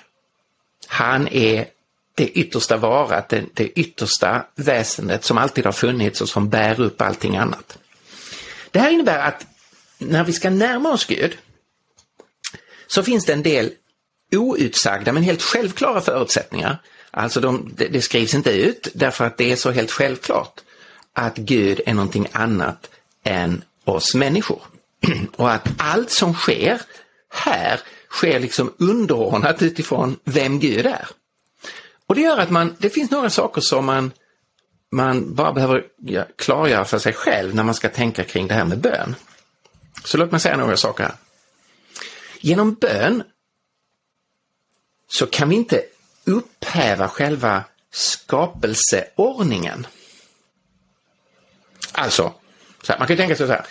[0.86, 1.68] Han är
[2.14, 7.00] det yttersta varat, det, det yttersta väsendet som alltid har funnits och som bär upp
[7.00, 7.78] allting annat.
[8.70, 9.46] Det här innebär att
[9.98, 11.38] när vi ska närma oss Gud
[12.86, 13.72] så finns det en del
[14.32, 16.78] outsagda men helt självklara förutsättningar.
[17.10, 20.60] Alltså de, det, det skrivs inte ut därför att det är så helt självklart
[21.12, 22.90] att Gud är någonting annat
[23.24, 24.62] än oss människor.
[25.36, 26.80] Och att allt som sker
[27.28, 31.08] här sker liksom underordnat utifrån vem Gud är.
[32.06, 34.12] Och det gör att man, det finns några saker som man,
[34.92, 35.84] man bara behöver
[36.36, 39.14] klargöra för sig själv när man ska tänka kring det här med bön.
[40.04, 41.14] Så låt mig säga några saker här.
[42.40, 43.22] Genom bön
[45.08, 45.82] så kan vi inte
[46.24, 49.86] upphäva själva skapelseordningen.
[51.92, 52.32] Alltså,
[52.88, 53.66] här, man kan tänka sig så här,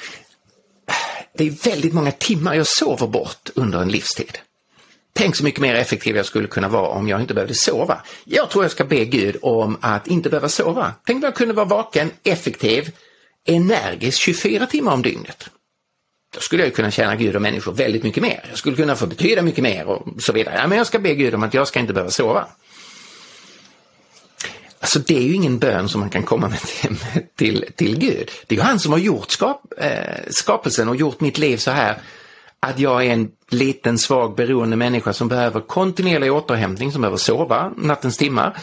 [1.33, 4.37] det är väldigt många timmar jag sover bort under en livstid.
[5.13, 8.01] Tänk så mycket mer effektiv jag skulle kunna vara om jag inte behövde sova.
[8.23, 10.93] Jag tror jag ska be Gud om att inte behöva sova.
[11.05, 12.91] Tänk om jag kunde vara vaken, effektiv,
[13.45, 15.49] energisk 24 timmar om dygnet.
[16.35, 18.45] Då skulle jag kunna tjäna Gud och människor väldigt mycket mer.
[18.49, 20.55] Jag skulle kunna få betyda mycket mer och så vidare.
[20.57, 22.47] Ja, men jag ska be Gud om att jag ska inte behöva sova.
[24.79, 26.95] Alltså det är ju ingen bön som man kan komma med till,
[27.35, 28.31] till, till Gud.
[28.47, 29.91] Det är ju han som har gjort skap, eh,
[30.29, 31.97] skapelsen och gjort mitt liv så här
[32.59, 37.73] att jag är en liten svag beroende människa som behöver kontinuerlig återhämtning, som behöver sova
[37.77, 38.57] nattens timmar,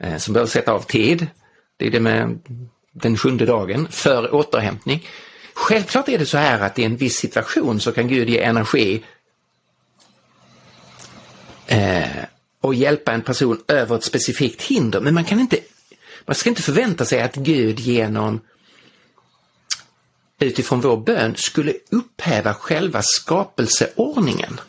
[0.00, 1.26] eh, som behöver sätta av tid.
[1.76, 2.38] Det är det med
[2.92, 5.06] den sjunde dagen för återhämtning.
[5.54, 9.04] Självklart är det så här att i en viss situation så kan Gud ge energi
[11.66, 12.24] eh,
[12.60, 15.00] och hjälpa en person över ett specifikt hinder.
[15.00, 15.58] Men man kan inte,
[16.26, 18.40] man ska inte förvänta sig att Gud genom
[20.38, 24.60] utifrån vår bön skulle upphäva själva skapelseordningen.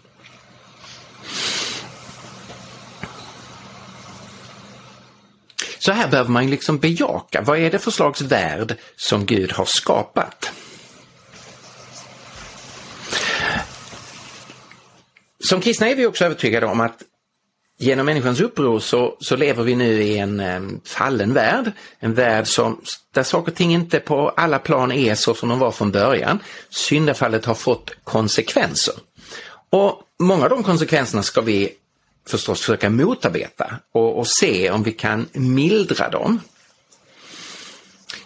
[5.79, 9.65] Så här behöver man liksom bejaka, vad är det för slags värld som Gud har
[9.65, 10.51] skapat?
[15.45, 17.03] Som kristna är vi också övertygade om att
[17.77, 21.71] genom människans uppror så, så lever vi nu i en um, fallen värld.
[21.99, 22.81] En värld som,
[23.13, 26.39] där saker och ting inte på alla plan är så som de var från början.
[26.69, 28.93] Syndafallet har fått konsekvenser.
[29.69, 31.69] Och många av de konsekvenserna ska vi
[32.27, 36.41] förstås försöka motarbeta och, och se om vi kan mildra dem.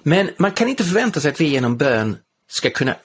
[0.03, 2.17] Men man kan inte förvänta sig att vi genom bön
[2.49, 2.95] ska kunna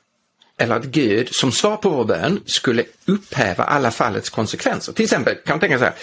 [0.57, 4.93] eller att Gud som svar på vår bön skulle upphäva alla fallets konsekvenser.
[4.93, 5.95] Till exempel kan man tänka så här,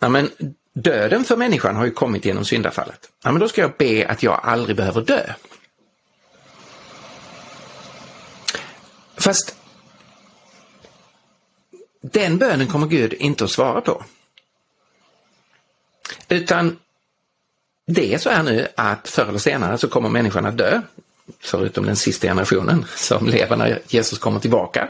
[0.00, 0.30] ja, men
[0.72, 3.10] döden för människan har ju kommit genom syndafallet.
[3.24, 5.32] Ja, men då ska jag be att jag aldrig behöver dö.
[9.16, 9.56] Fast
[12.00, 14.04] den bönen kommer Gud inte att svara på.
[16.28, 16.78] Utan
[17.86, 20.82] det är så här nu att förr eller senare så kommer människan att dö.
[21.40, 24.88] Förutom den sista generationen som lever när Jesus kommer tillbaka.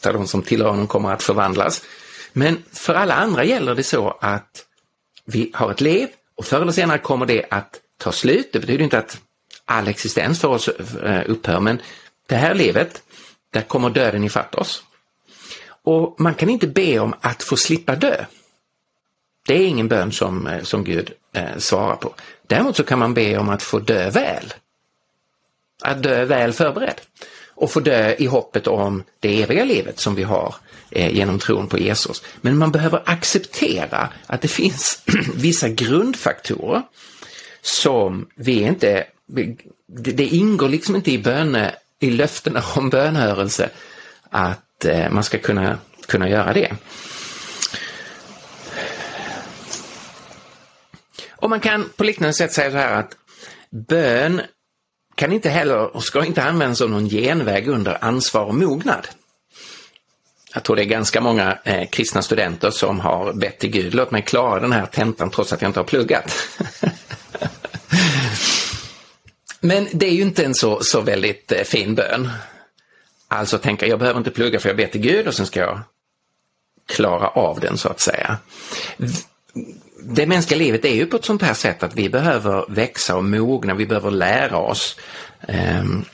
[0.00, 1.82] Där de som tillhör honom kommer att förvandlas.
[2.32, 4.64] Men för alla andra gäller det så att
[5.24, 8.52] vi har ett liv och förr eller senare kommer det att ta slut.
[8.52, 9.18] Det betyder inte att
[9.64, 11.80] all existens för oss eh, upphör men
[12.26, 13.02] det här livet,
[13.50, 14.82] där kommer döden ifatt oss.
[15.84, 18.24] Och man kan inte be om att få slippa dö.
[19.46, 22.14] Det är ingen bön som, eh, som Gud eh, svarar på.
[22.46, 24.54] Däremot så kan man be om att få dö väl.
[25.84, 27.00] Att dö väl förberedd.
[27.54, 30.54] Och få dö i hoppet om det eviga livet som vi har
[30.90, 32.22] eh, genom tron på Jesus.
[32.40, 35.02] Men man behöver acceptera att det finns
[35.34, 36.82] vissa grundfaktorer
[37.62, 39.06] som vi inte,
[39.86, 43.70] det, ingår liksom inte i, böne, i löftena om bönhörelse
[44.30, 46.72] att eh, man ska kunna, kunna göra det.
[51.30, 53.16] Och man kan på liknande sätt säga så här att
[53.70, 54.40] bön
[55.14, 59.08] kan inte heller och ska inte användas som någon genväg under ansvar och mognad.
[60.54, 64.10] Jag tror det är ganska många eh, kristna studenter som har bett till Gud, låt
[64.10, 66.32] mig klara den här tentan trots att jag inte har pluggat.
[69.60, 72.30] Men det är ju inte en så, så väldigt eh, fin bön.
[73.28, 75.80] Alltså tänka, jag behöver inte plugga för jag ber till Gud och sen ska jag
[76.86, 78.38] klara av den så att säga
[80.06, 83.24] det mänskliga livet är ju på ett sånt här sätt att vi behöver växa och
[83.24, 84.96] mogna, vi behöver lära oss.
[85.48, 86.04] Ehm,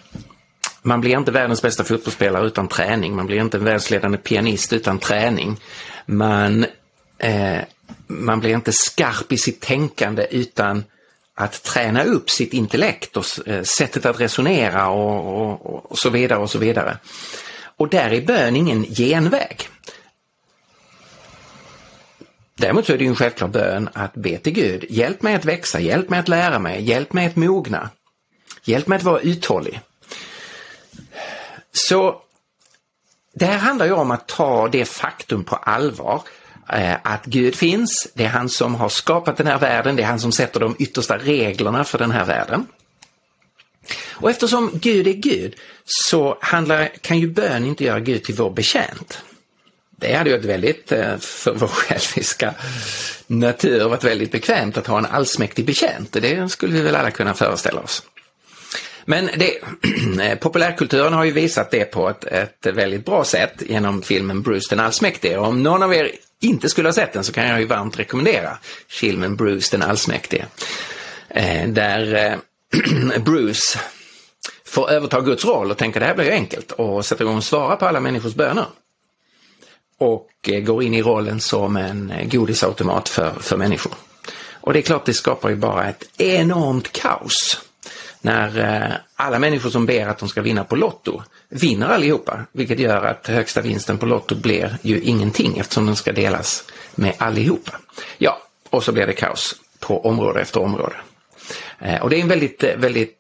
[0.83, 4.99] man blir inte världens bästa fotbollsspelare utan träning, man blir inte en världsledande pianist utan
[4.99, 5.61] träning.
[6.07, 6.67] Man,
[7.19, 7.59] eh,
[8.07, 10.85] man blir inte skarp i sitt tänkande utan
[11.35, 16.39] att träna upp sitt intellekt och eh, sättet att resonera och, och, och så vidare
[16.39, 16.99] och så vidare.
[17.77, 19.69] Och där är bön ingen genväg.
[22.61, 25.45] Däremot så är det ju en självklar bön att be till Gud, hjälp mig att
[25.45, 27.91] växa, hjälp mig att lära mig, hjälp mig att mogna.
[28.65, 29.81] Hjälp mig att vara uthållig.
[31.73, 32.23] Så
[33.35, 36.23] det här handlar ju om att ta det faktum på allvar
[36.73, 40.07] eh, att Gud finns, det är han som har skapat den här världen, det är
[40.07, 42.67] han som sätter de yttersta reglerna för den här världen.
[44.11, 48.51] Och eftersom Gud är Gud så handlar, kan ju bön inte göra Gud till vår
[48.51, 49.23] betjänt
[50.01, 52.55] det hade ju varit väldigt, eh, för vår själviska
[53.27, 56.13] natur, varit väldigt bekvämt att ha en allsmäktig betjänt.
[56.13, 58.03] Det skulle vi väl alla kunna föreställa oss.
[59.05, 59.59] Men det,
[60.23, 64.67] eh, populärkulturen har ju visat det på ett, ett väldigt bra sätt genom filmen Bruce
[64.71, 65.37] den allsmäktige.
[65.37, 66.11] Om någon av er
[66.41, 68.59] inte skulle ha sett den så kan jag ju varmt rekommendera
[68.89, 70.47] filmen Bruce den allsmäktige.
[71.29, 72.37] Eh, där
[73.25, 73.79] Bruce
[74.65, 77.45] får överta Guds roll och tänka det här blir ju enkelt och sätta igång och
[77.45, 78.67] svara på alla människors böner
[80.01, 83.93] och eh, går in i rollen som en eh, godisautomat för, för människor.
[84.53, 87.61] Och det är klart, det skapar ju bara ett enormt kaos.
[88.21, 92.79] När eh, alla människor som ber att de ska vinna på Lotto vinner allihopa, vilket
[92.79, 97.73] gör att högsta vinsten på Lotto blir ju ingenting eftersom den ska delas med allihopa.
[98.19, 98.39] Ja,
[98.71, 100.97] och så blir det kaos på område efter område.
[102.03, 103.17] Och det är en väldigt, väldigt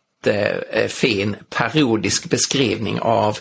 [0.88, 3.38] fin parodisk beskrivning av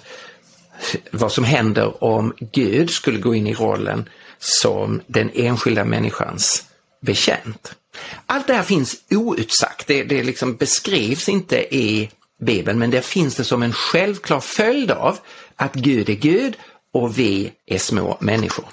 [1.11, 6.63] vad som händer om Gud skulle gå in i rollen som den enskilda människans
[7.01, 7.75] betjänt.
[8.25, 12.09] Allt det här finns outsagt, det, det liksom beskrivs inte i
[12.41, 15.17] Bibeln men det finns det som en självklar följd av
[15.55, 16.57] att Gud är Gud
[16.93, 18.65] och vi är små människor.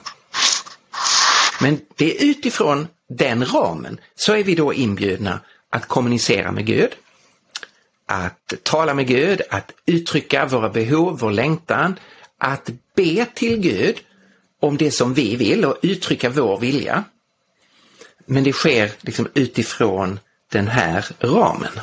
[1.60, 5.40] Men det är utifrån den ramen så är vi då inbjudna
[5.70, 6.90] att kommunicera med Gud
[8.06, 11.98] att tala med Gud, att uttrycka våra behov, vår längtan,
[12.38, 14.00] att be till Gud
[14.60, 17.04] om det som vi vill och uttrycka vår vilja.
[18.26, 20.20] Men det sker liksom utifrån
[20.52, 21.80] den här ramen.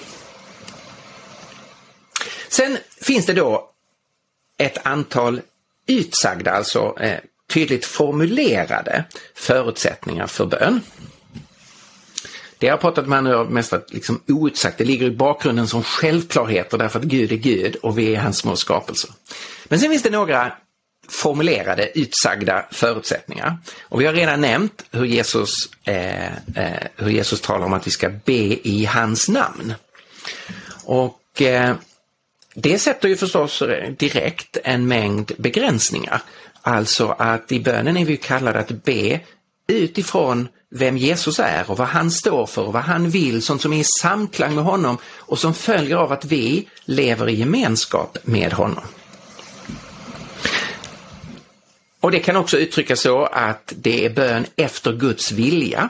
[2.49, 3.69] Sen finns det då
[4.57, 5.41] ett antal
[5.88, 7.19] utsagda, alltså eh,
[7.49, 9.03] tydligt formulerade
[9.36, 10.82] förutsättningar för bön.
[12.64, 15.68] Det jag har pratat med nu har mest varit liksom outsagt, det ligger i bakgrunden
[15.68, 19.09] som självklarheter därför att Gud är Gud och vi är hans små skapelser.
[19.68, 20.53] Men sen finns det några
[21.09, 23.57] formulerade, utsagda förutsättningar.
[23.82, 27.91] Och vi har redan nämnt hur Jesus, eh, eh, hur Jesus talar om att vi
[27.91, 29.74] ska be i hans namn.
[30.86, 31.76] Och eh,
[32.55, 33.64] det sätter ju förstås
[33.97, 36.22] direkt en mängd begränsningar.
[36.61, 39.20] Alltså att i bönen är vi kallade att be
[39.68, 43.74] utifrån vem Jesus är och vad han står för och vad han vill, sånt som
[43.74, 48.53] är i samklang med honom och som följer av att vi lever i gemenskap med
[48.53, 48.84] honom.
[51.99, 55.89] Och det kan också uttryckas så att det är bön efter Guds vilja.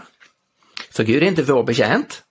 [0.92, 2.24] För Gud är inte vår betjänt,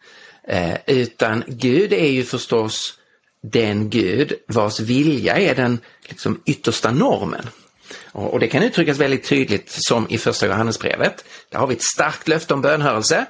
[0.48, 2.98] eh, utan Gud är ju förstås
[3.42, 7.48] den Gud vars vilja är den liksom yttersta normen.
[8.12, 11.24] Och det kan uttryckas väldigt tydligt som i första Johannesbrevet.
[11.49, 13.26] Där har vi ett starkt löfte om bönhörelse,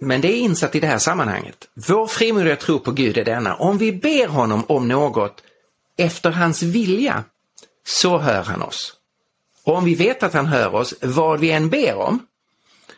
[0.00, 1.68] men det är insatt i det här sammanhanget.
[1.74, 5.42] Vår frimodiga tro på Gud är denna, om vi ber honom om något
[5.98, 7.24] efter hans vilja,
[7.86, 8.92] så hör han oss.
[9.64, 12.26] Och om vi vet att han hör oss, vad vi än ber om,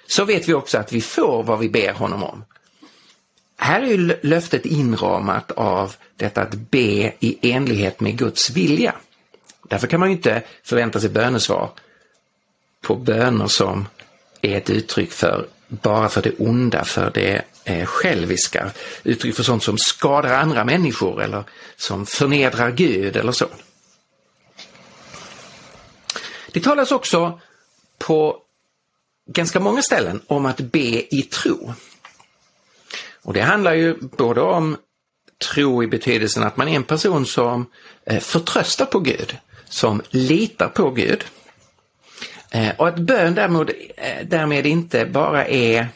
[0.07, 2.45] så vet vi också att vi får vad vi ber honom om.
[3.59, 8.95] Här är ju löftet inramat av detta att be i enlighet med Guds vilja.
[9.69, 11.71] Därför kan man ju inte förvänta sig bönesvar
[12.81, 13.89] på böner som
[14.43, 18.71] är ett uttryck för bara för det onda, för det eh, själviska,
[19.03, 21.45] uttryck för sånt som skadar andra människor eller
[21.77, 23.47] som förnedrar Gud eller så.
[26.53, 27.41] Det talas också
[27.99, 28.43] på
[29.27, 31.75] ganska många ställen om att be i tro.
[33.23, 34.77] Och det handlar ju både om
[35.53, 37.67] tro i betydelsen att man är en person som
[38.05, 39.37] eh, förtröstar på Gud,
[39.69, 41.25] som litar på Gud.
[42.51, 45.89] Eh, och att bön därmed, eh, därmed inte bara är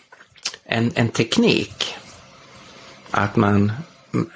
[0.65, 1.95] en, en teknik,
[3.11, 3.73] att man,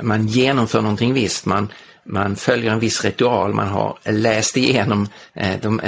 [0.01, 1.72] man genomför någonting visst, man,
[2.05, 5.80] man följer en viss ritual, man har läst igenom eh, de,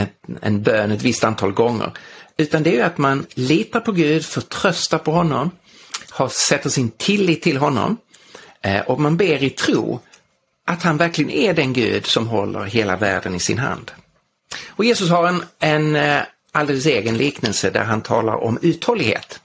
[0.42, 1.92] en bön ett visst antal gånger.
[2.36, 5.50] Utan det är att man litar på Gud, förtröstar på honom,
[6.10, 7.96] har, sätter sin tillit till honom
[8.86, 10.00] och man ber i tro
[10.68, 13.92] att han verkligen är den Gud som håller hela världen i sin hand.
[14.66, 19.40] Och Jesus har en, en eh, alldeles egen liknelse där han talar om uthållighet.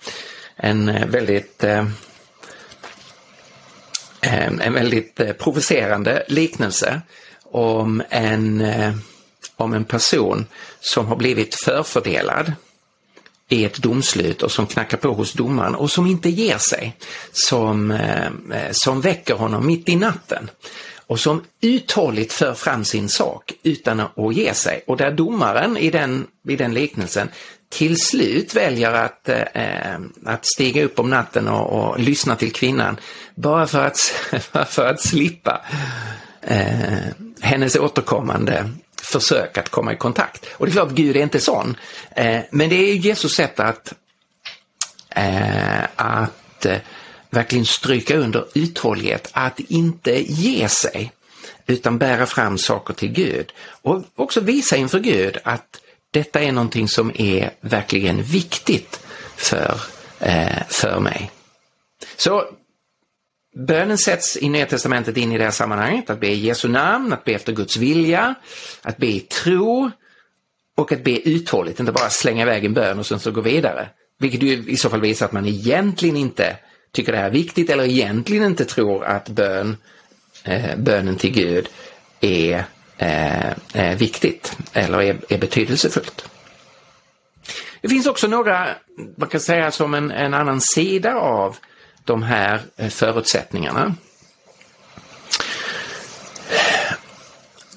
[0.56, 1.86] En eh, väldigt eh,
[4.22, 7.02] en väldigt provocerande liknelse
[7.44, 8.64] om en,
[9.56, 10.46] om en person
[10.80, 12.54] som har blivit förfördelad
[13.50, 16.98] i ett domslut och som knackar på hos domaren och som inte ger sig.
[17.32, 18.00] Som,
[18.72, 20.50] som väcker honom mitt i natten
[21.08, 24.84] och som uthålligt för fram sin sak utan att ge sig.
[24.88, 27.30] Och där domaren i den, i den liknelsen
[27.70, 32.98] till slut väljer att, eh, att stiga upp om natten och, och, lyssna till kvinnan
[33.36, 33.98] bara för att,
[34.70, 35.62] för att slippa
[36.42, 36.98] eh,
[37.42, 38.70] hennes återkommande
[39.02, 40.46] försök att komma i kontakt.
[40.54, 41.78] Och det är klart, Gud är inte sån.
[42.16, 43.94] Eh, men det är Jesus sätt att,
[45.10, 46.78] eh, att eh,
[47.34, 51.12] verkligen stryka under uthållighet, att inte ge sig
[51.68, 53.54] utan bära fram saker till Gud.
[53.82, 55.82] Och också visa inför Gud att
[56.12, 59.00] detta är någonting som är verkligen viktigt
[59.36, 59.82] för,
[60.20, 61.32] eh, för mig.
[62.18, 62.44] Så
[63.56, 67.14] Bönen sätts i Nya Testamentet in i det här sammanhanget, att be i Jesu namn,
[67.14, 68.36] att be efter Guds vilja,
[68.82, 69.92] att be i tro
[70.78, 73.90] och att be uthålligt, inte bara slänga iväg en bön och sen så gå vidare.
[74.20, 76.58] Vilket ju i så fall visar att man egentligen inte
[76.94, 79.78] tycker det här är viktigt eller egentligen inte tror att bön,
[80.44, 81.70] eh, bönen till Gud
[82.22, 82.66] är,
[82.98, 86.30] eh, är viktigt eller är, är betydelsefullt.
[87.82, 88.68] Det finns också några,
[89.18, 91.58] man kan säga som en, en annan sida av
[92.04, 93.96] de här eh, förutsättningarna.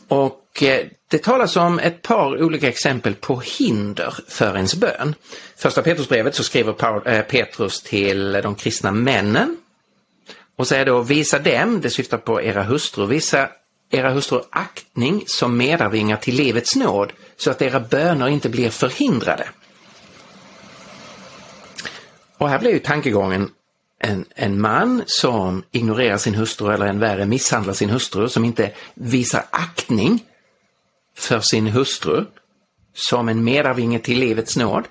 [0.08, 5.14] Och Eh, det talas om ett par olika exempel på hinder för ens bön.
[5.56, 9.56] Första Petrusbrevet så skriver eh, Petrus till de kristna männen
[10.56, 13.48] och säger då visa dem, det syftar på era hustrur, visa
[13.90, 19.48] era hustrur aktning som medarvingar till livets nåd så att era böner inte blir förhindrade.
[22.38, 23.50] Och här blir ju tankegången
[23.98, 28.70] en, en man som ignorerar sin hustru eller en värre misshandlar sin hustru, som inte
[28.94, 30.24] visar aktning
[31.16, 32.24] för sin hustru
[32.94, 34.84] som en medarvinge till livets nåd,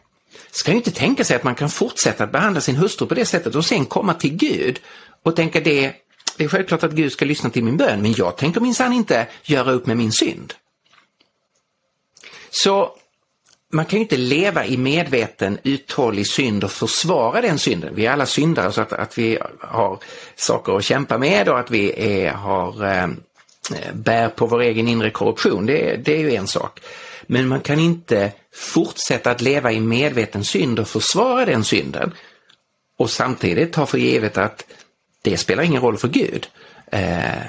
[0.52, 3.26] ska ju inte tänka sig att man kan fortsätta att behandla sin hustru på det
[3.26, 4.80] sättet och sen komma till Gud
[5.24, 5.94] och tänka det,
[6.38, 9.28] det är självklart att Gud ska lyssna till min bön, men jag tänker minsann inte
[9.44, 10.54] göra upp med min synd.
[12.50, 12.96] Så
[13.72, 17.96] man kan ju inte leva i medveten uthållig synd och försvara den synden.
[17.96, 20.00] Vi är alla syndare så att, att vi har
[20.36, 23.08] saker att kämpa med och att vi är, har, eh,
[23.72, 26.82] Eh, bär på vår egen inre korruption, det, det är ju en sak.
[27.28, 32.14] Men man kan inte fortsätta att leva i medveten synd och försvara den synden
[32.98, 34.66] och samtidigt ta för givet att
[35.22, 36.48] det spelar ingen roll för Gud.
[36.92, 37.42] Eh,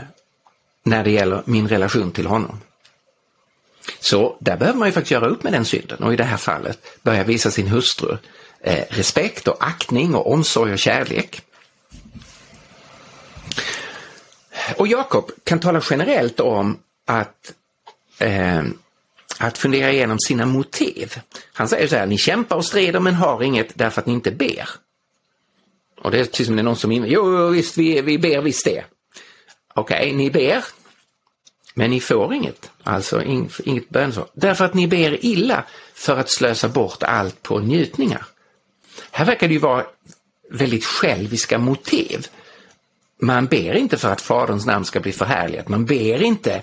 [0.86, 2.60] när det gäller min relation till honom.
[4.00, 6.36] Så där behöver man ju faktiskt göra upp med den synden och i det här
[6.36, 8.16] fallet börja visa sin hustru
[8.60, 11.42] eh, respekt och aktning och omsorg och kärlek.
[14.76, 17.54] Och Jakob kan tala generellt om att,
[18.18, 18.62] eh,
[19.38, 21.20] att fundera igenom sina motiv.
[21.52, 24.30] Han säger så här, ni kämpar och strider men har inget därför att ni inte
[24.30, 24.68] ber.
[26.00, 28.40] Och det är precis som det är någon som invänder, jo visst vi, vi ber
[28.40, 28.84] visst det.
[29.74, 30.64] Okej, okay, ni ber,
[31.74, 33.22] men ni får inget, alltså
[33.64, 34.28] inget bönesvar.
[34.32, 35.64] Därför att ni ber illa
[35.94, 38.26] för att slösa bort allt på njutningar.
[39.10, 39.86] Här verkar det ju vara
[40.50, 42.28] väldigt själviska motiv.
[43.20, 46.62] Man ber inte för att Faderns namn ska bli förhärligat, man ber inte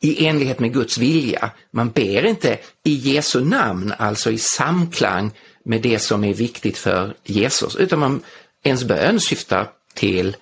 [0.00, 1.50] i enlighet med Guds vilja.
[1.70, 5.30] Man ber inte i Jesu namn, alltså i samklang
[5.64, 8.22] med det som är viktigt för Jesus, utan man,
[8.62, 10.36] ens bön syftar till,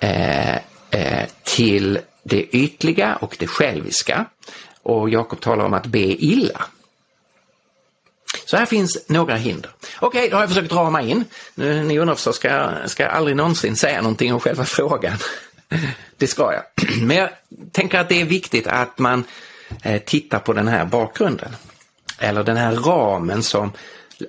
[0.00, 0.56] eh,
[0.90, 4.26] eh, till det ytliga och det själviska.
[4.82, 6.64] Och Jakob talar om att be illa.
[8.44, 9.70] Så här finns några hinder.
[10.00, 11.24] Okej, okay, då har jag försökt rama in.
[11.54, 15.18] Nu, ni undrar förstås, ska, jag, ska jag aldrig någonsin säga någonting om själva frågan?
[16.16, 16.62] Det ska jag.
[17.02, 17.30] Men jag
[17.72, 19.24] tänker att det är viktigt att man
[19.82, 21.56] eh, tittar på den här bakgrunden.
[22.18, 23.72] Eller den här ramen som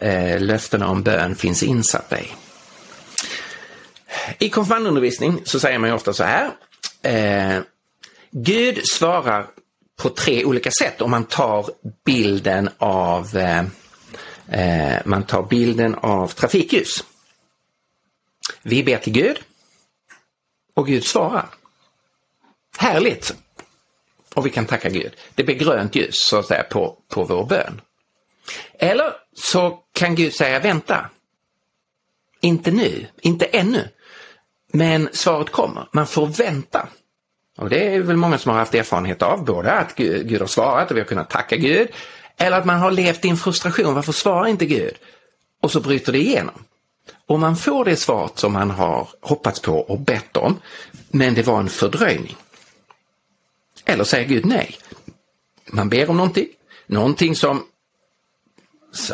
[0.02, 2.28] eh, löftena om bön finns insatta i.
[4.40, 6.50] I konfirmandundervisning så säger man ju ofta så här.
[7.02, 7.62] Eh,
[8.32, 9.48] Gud svarar
[10.02, 11.70] på tre olika sätt om man tar
[12.06, 13.64] bilden av eh,
[14.54, 17.04] Eh, man tar bilden av trafikljus.
[18.62, 19.40] Vi ber till Gud
[20.74, 21.50] och Gud svarar.
[22.78, 23.36] Härligt!
[24.34, 25.16] Och vi kan tacka Gud.
[25.36, 27.82] Det blir grönt ljus så att säga på, på vår bön.
[28.80, 31.10] Eller så kan Gud säga vänta.
[32.42, 33.90] Inte nu, inte ännu.
[34.74, 36.88] Men svaret kommer, man får vänta.
[37.58, 40.48] Och det är väl många som har haft erfarenhet av, både att Gud, Gud har
[40.48, 41.88] svarat och vi har kunnat tacka Gud,
[42.38, 44.94] eller att man har levt i en frustration, varför svarar inte Gud?
[45.62, 46.64] Och så bryter det igenom.
[47.28, 50.60] Och man får det svaret som man har hoppats på och bett om,
[51.12, 52.36] men det var en fördröjning.
[53.86, 54.76] Eller säger Gud nej.
[55.72, 56.48] Man ber om någonting,
[56.88, 57.64] någonting som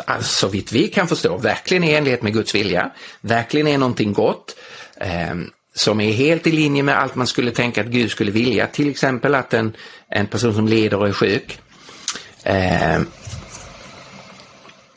[0.06, 2.90] alltså, så vitt vi kan förstå verkligen är i enlighet med Guds vilja,
[3.20, 4.56] verkligen är någonting gott,
[4.96, 5.34] eh,
[5.74, 8.66] som är helt i linje med allt man skulle tänka att Gud skulle vilja.
[8.66, 9.76] Till exempel att en,
[10.08, 11.58] en person som leder och är sjuk
[12.42, 13.00] eh,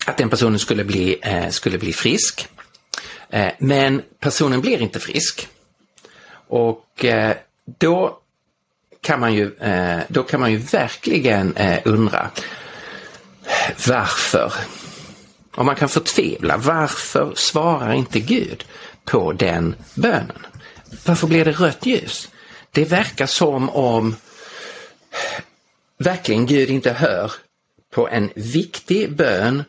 [0.05, 2.47] att den personen skulle bli, eh, skulle bli frisk.
[3.29, 5.47] Eh, men personen blir inte frisk.
[6.47, 7.35] Och eh,
[7.79, 8.19] då
[9.01, 12.29] kan man ju, eh, då kan man ju verkligen eh, undra
[13.87, 14.53] varför?
[15.55, 18.65] Och man kan förtvivla, varför svarar inte Gud
[19.05, 20.45] på den bönen?
[21.05, 22.29] Varför blir det rött ljus?
[22.71, 24.15] Det verkar som om
[26.03, 27.31] verkligen Gud inte hör
[27.93, 29.63] på en viktig bön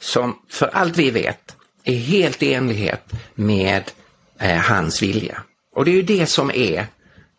[0.00, 3.90] som för allt vi vet är helt i enlighet med
[4.38, 5.42] eh, hans vilja.
[5.76, 6.86] Och det är ju det som är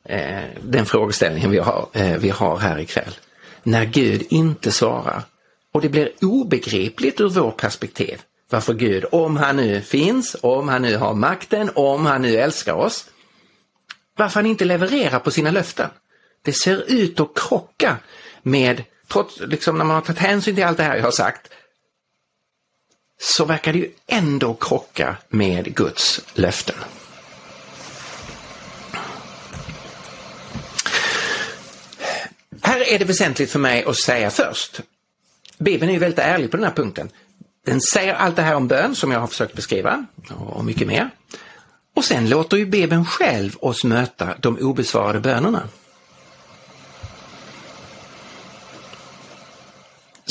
[0.05, 3.13] eh, den frågeställningen vi har, eh, vi har här ikväll.
[3.63, 5.23] När Gud inte svarar
[5.73, 10.81] och det blir obegripligt ur vårt perspektiv varför Gud, om han nu finns, om han
[10.81, 13.05] nu har makten, om han nu älskar oss,
[14.17, 15.89] varför han inte levererar på sina löften.
[16.41, 17.97] Det ser ut att krocka
[18.41, 21.49] med, trots liksom när man har tagit hänsyn till allt det här jag har sagt,
[23.21, 26.75] så verkar det ju ändå krocka med Guds löften.
[32.61, 34.81] Här är det väsentligt för mig att säga först.
[35.57, 37.09] Bibeln är ju väldigt ärlig på den här punkten.
[37.65, 41.09] Den säger allt det här om bön som jag har försökt beskriva och mycket mer.
[41.95, 45.69] Och sen låter ju Bibeln själv oss möta de obesvarade bönerna.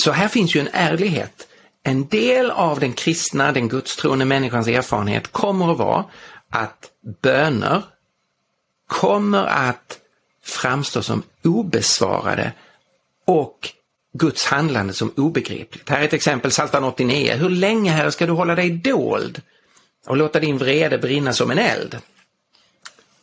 [0.05, 1.49] Så här finns ju en ärlighet.
[1.83, 6.05] En del av den kristna, den gudstroende människans erfarenhet kommer att vara
[6.51, 6.91] att
[7.23, 7.83] böner
[8.87, 9.99] kommer att
[10.45, 12.53] framstå som obesvarade
[13.27, 13.69] och
[14.13, 15.89] Guds handlande som obegripligt.
[15.89, 17.35] Här är ett exempel, Psaltaren 89.
[17.37, 19.43] Hur länge, Herre, ska du hålla dig dold
[20.07, 21.99] och låta din vrede brinna som en eld?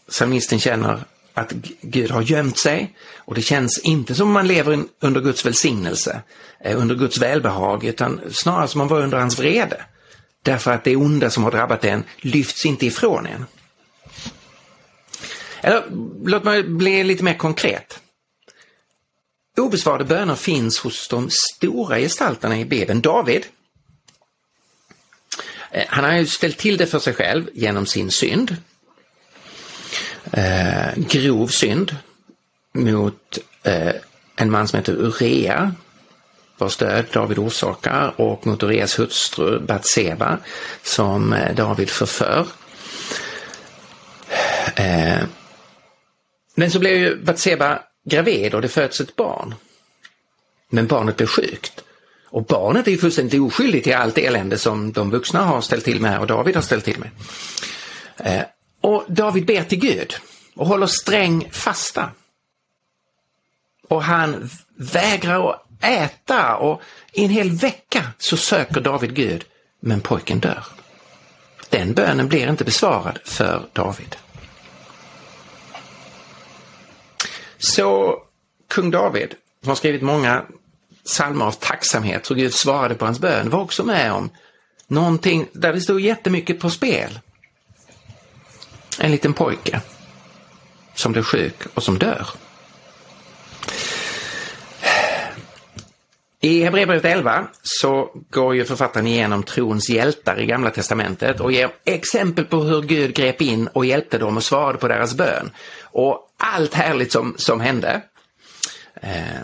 [0.10, 1.04] Psalmisten känner
[1.38, 6.22] att Gud har gömt sig och det känns inte som man lever under Guds välsignelse,
[6.60, 9.86] eh, under Guds välbehag, utan snarare som man var under hans vrede.
[10.44, 13.46] Därför att det onda som har drabbat en lyfts inte ifrån en.
[15.62, 15.84] Eller
[16.26, 18.00] låt mig bli lite mer konkret.
[19.58, 23.02] Obesvarade böner finns hos de stora gestalterna i Bibeln.
[23.02, 23.46] David,
[25.72, 28.58] eh, han har ju ställt till det för sig själv genom sin synd.
[30.32, 31.96] Eh, grov synd.
[32.74, 33.94] mot eh,
[34.36, 35.76] en man som heter Urea
[36.58, 40.38] vars död David orsakar och mot Ureas hustru Batseba
[40.84, 42.48] som eh, David förför.
[44.76, 45.24] Eh,
[46.56, 49.56] men så blev ju Batseba gravid och det föds ett barn.
[50.70, 51.84] Men barnet blir sjukt.
[52.30, 56.02] Och barnet är ju fullständigt oskyldigt i allt elände som de vuxna har ställt till
[56.02, 57.10] med och David har ställt till med.
[58.18, 58.46] Eh,
[58.82, 60.16] och David ber till Gud
[60.56, 62.12] och håller sträng fasta.
[63.88, 69.46] Och han vägrar att äta och i en hel vecka så söker David Gud
[69.80, 70.66] men pojken dör.
[71.70, 74.16] Den bönen blir inte besvarad för David.
[77.58, 78.18] Så
[78.68, 80.46] kung David, som har skrivit många
[81.06, 84.30] psalmer av tacksamhet så Gud svarade på hans bön, var också med om
[84.88, 87.20] någonting där det stod jättemycket på spel.
[89.00, 89.82] En liten pojke
[90.96, 92.28] som blir sjuk och som dör.
[96.42, 101.70] I Hebreerbrevet 11 så går ju författaren igenom trons hjältar i Gamla Testamentet och ger
[101.86, 105.52] exempel på hur Gud grep in och hjälpte dem och svarade på deras bön.
[105.82, 108.02] Och allt härligt som, som hände.
[109.02, 109.42] Eh,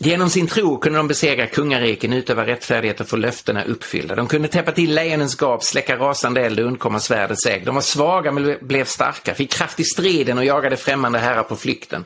[0.00, 4.14] Genom sin tro kunde de besegra kungariken, utöva rättfärdighet och få löftena uppfyllda.
[4.14, 7.64] De kunde täppa till lejonens gap, släcka rasande eld och undkomma svärdets ägg.
[7.64, 11.56] De var svaga men blev starka, fick kraft i striden och jagade främmande herrar på
[11.56, 12.04] flykten.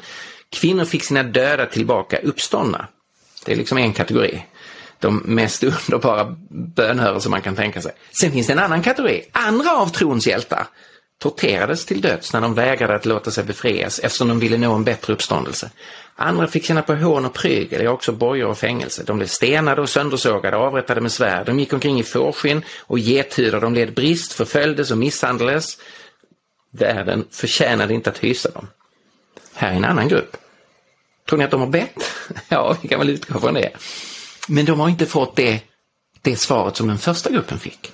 [0.50, 2.88] Kvinnor fick sina döda tillbaka uppståndna.
[3.44, 4.44] Det är liksom en kategori.
[4.98, 7.92] De mest underbara bönhörelser man kan tänka sig.
[8.20, 9.22] Sen finns det en annan kategori.
[9.32, 10.66] Andra av trons hjältar
[11.18, 14.84] torterades till döds när de vägrade att låta sig befrias eftersom de ville nå en
[14.84, 15.70] bättre uppståndelse.
[16.16, 19.02] Andra fick känna på hån och prygel, ja också bojor och fängelse.
[19.06, 21.46] De blev stenade och söndersågade, avrättade med svärd.
[21.46, 23.60] De gick omkring i fårskinn och gethudar.
[23.60, 25.78] De led brist, förföljdes och misshandlades.
[26.70, 28.66] Världen förtjänade inte att hysa dem.
[29.54, 30.36] Här är en annan grupp.
[31.28, 32.10] Tror ni att de har bett?
[32.48, 33.70] Ja, vi kan väl utgå från det.
[34.48, 35.60] Men de har inte fått det,
[36.22, 37.92] det svaret som den första gruppen fick.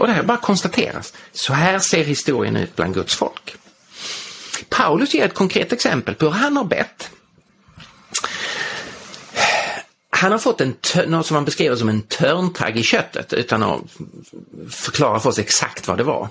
[0.00, 1.14] Och det här bara konstateras.
[1.32, 3.56] Så här ser historien ut bland Guds folk.
[4.68, 7.10] Paulus ger ett konkret exempel på hur han har bett.
[10.10, 10.74] Han har fått en,
[11.06, 13.80] något som han beskriver som en törntagg i köttet utan att
[14.70, 16.28] förklara för oss exakt vad det var.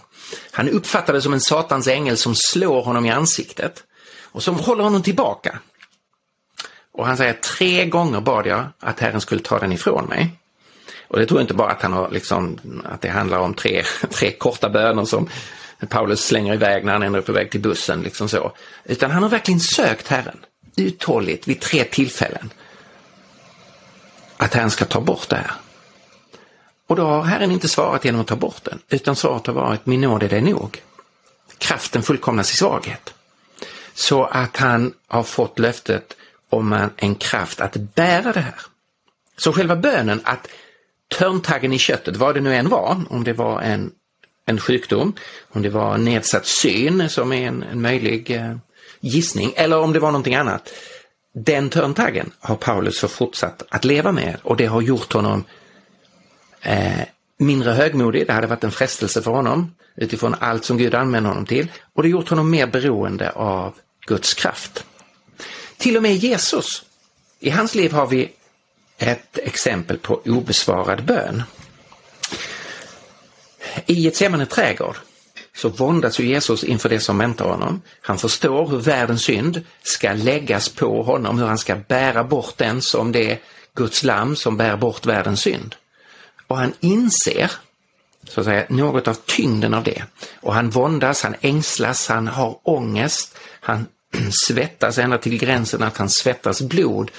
[0.52, 3.84] Han uppfattar det som en satans ängel som slår honom i ansiktet
[4.24, 5.60] och som håller honom tillbaka.
[6.94, 10.40] Och han säger tre gånger bad jag att Herren skulle ta den ifrån mig.
[11.10, 13.84] Och det tror jag inte bara att han har liksom, att det handlar om tre,
[14.10, 15.30] tre korta böner som
[15.90, 18.52] Paulus slänger iväg när han ändå är på väg till bussen, liksom så.
[18.86, 20.38] Utan han har verkligen sökt Herren,
[20.76, 22.50] uthålligt, vid tre tillfällen.
[24.38, 25.52] Att Herren ska ta bort det här.
[26.88, 29.86] Och då har Herren inte svarat genom att ta bort den, utan svaret har varit
[29.86, 30.82] min nåd är det nog.
[31.58, 33.14] Kraften fullkomnas i svaghet.
[33.94, 36.16] Så att han har fått löftet
[36.50, 38.62] om en kraft att bära det här.
[39.38, 40.48] Så själva bönen att
[41.10, 43.92] törntaggen i köttet, vad det nu än var, om det var en,
[44.46, 45.14] en sjukdom,
[45.50, 48.56] om det var nedsatt syn som är en, en möjlig eh,
[49.00, 50.70] gissning, eller om det var någonting annat.
[51.34, 55.44] Den törntaggen har Paulus fortsatt att leva med och det har gjort honom
[56.62, 57.02] eh,
[57.40, 61.46] mindre högmodig, det hade varit en frestelse för honom utifrån allt som Gud använder honom
[61.46, 63.74] till och det har gjort honom mer beroende av
[64.08, 64.86] Guds kraft.
[65.78, 66.84] Till och med Jesus,
[67.40, 68.32] i hans liv har vi
[69.00, 71.44] ett exempel på obesvarad bön.
[73.86, 74.96] I Getsemane trädgård
[75.56, 77.82] så våndas ju Jesus inför det som väntar honom.
[78.02, 82.82] Han förstår hur världens synd ska läggas på honom, hur han ska bära bort den
[82.82, 83.40] som det
[83.76, 85.76] Guds lamm som bär bort världens synd.
[86.48, 87.52] Och han inser
[88.30, 90.04] så att säga, något av tyngden av det.
[90.42, 93.86] Och han våndas, han ängslas, han har ångest, han
[94.48, 97.12] svettas ända till gränsen att han svettas blod.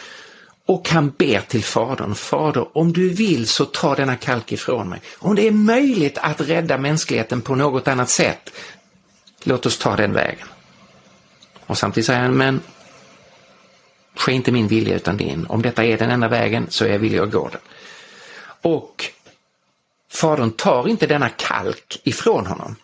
[0.70, 5.02] Och han ber till Fadern, Fader om du vill så ta denna kalk ifrån mig.
[5.18, 8.52] Om det är möjligt att rädda mänskligheten på något annat sätt,
[9.42, 10.46] låt oss ta den vägen.
[11.66, 12.60] Och samtidigt säger han, men
[14.16, 15.46] ske inte min vilja utan din.
[15.46, 17.60] Om detta är den enda vägen så är jag villig att gå den.
[18.72, 19.04] Och
[20.12, 22.76] Fadern tar inte denna kalk ifrån honom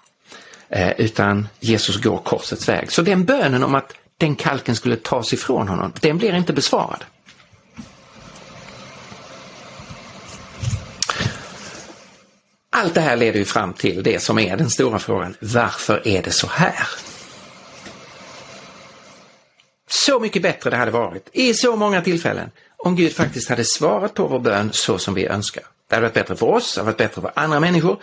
[0.69, 2.93] eh, utan Jesus går korsets väg.
[2.93, 7.05] Så den bönen om att den kalken skulle tas ifrån honom, den blir inte besvarad.
[12.79, 15.35] Allt det här leder ju fram till det som är den stora frågan.
[15.41, 16.89] Varför är det så här?
[19.89, 24.15] Så mycket bättre det hade varit i så många tillfällen om Gud faktiskt hade svarat
[24.15, 25.63] på vår bön så som vi önskar.
[25.89, 28.01] Det hade varit bättre för oss, det hade varit bättre för andra människor.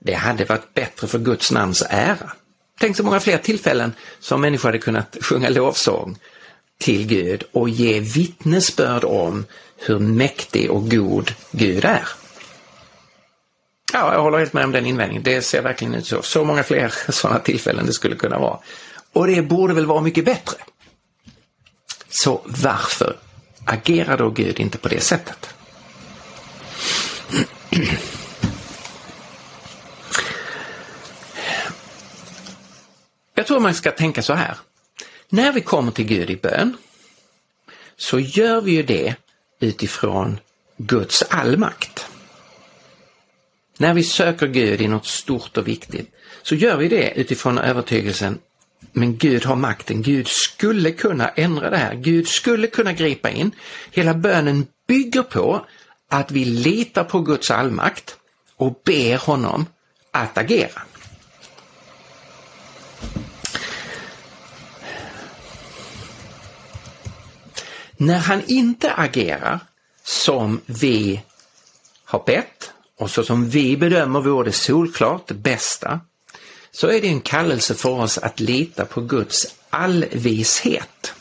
[0.00, 2.32] Det hade varit bättre för Guds namns ära.
[2.80, 6.18] Tänk så många fler tillfällen som människor hade kunnat sjunga lovsång
[6.78, 9.46] till Gud och ge vittnesbörd om
[9.76, 12.08] hur mäktig och god Gud är.
[13.96, 15.22] Ja, jag håller helt med om den invändningen.
[15.22, 16.22] Det ser verkligen ut så.
[16.22, 18.58] Så många fler sådana tillfällen det skulle kunna vara.
[19.12, 20.56] Och det borde väl vara mycket bättre.
[22.08, 23.16] Så varför
[23.64, 25.54] agerar då Gud inte på det sättet?
[33.34, 34.56] Jag tror man ska tänka så här.
[35.28, 36.76] När vi kommer till Gud i bön
[37.96, 39.14] så gör vi ju det
[39.60, 40.40] utifrån
[40.76, 41.93] Guds allmakt.
[43.78, 48.38] När vi söker Gud i något stort och viktigt så gör vi det utifrån övertygelsen
[48.92, 53.50] men Gud har makten, Gud skulle kunna ändra det här, Gud skulle kunna gripa in.
[53.90, 55.66] Hela bönen bygger på
[56.10, 58.16] att vi litar på Guds allmakt
[58.56, 59.66] och ber honom
[60.10, 60.82] att agera.
[67.96, 69.60] När han inte agerar
[70.02, 71.22] som vi
[72.04, 76.00] har bett och så som vi bedömer vore det solklart det bästa,
[76.70, 81.14] så är det en kallelse för oss att lita på Guds allvishet.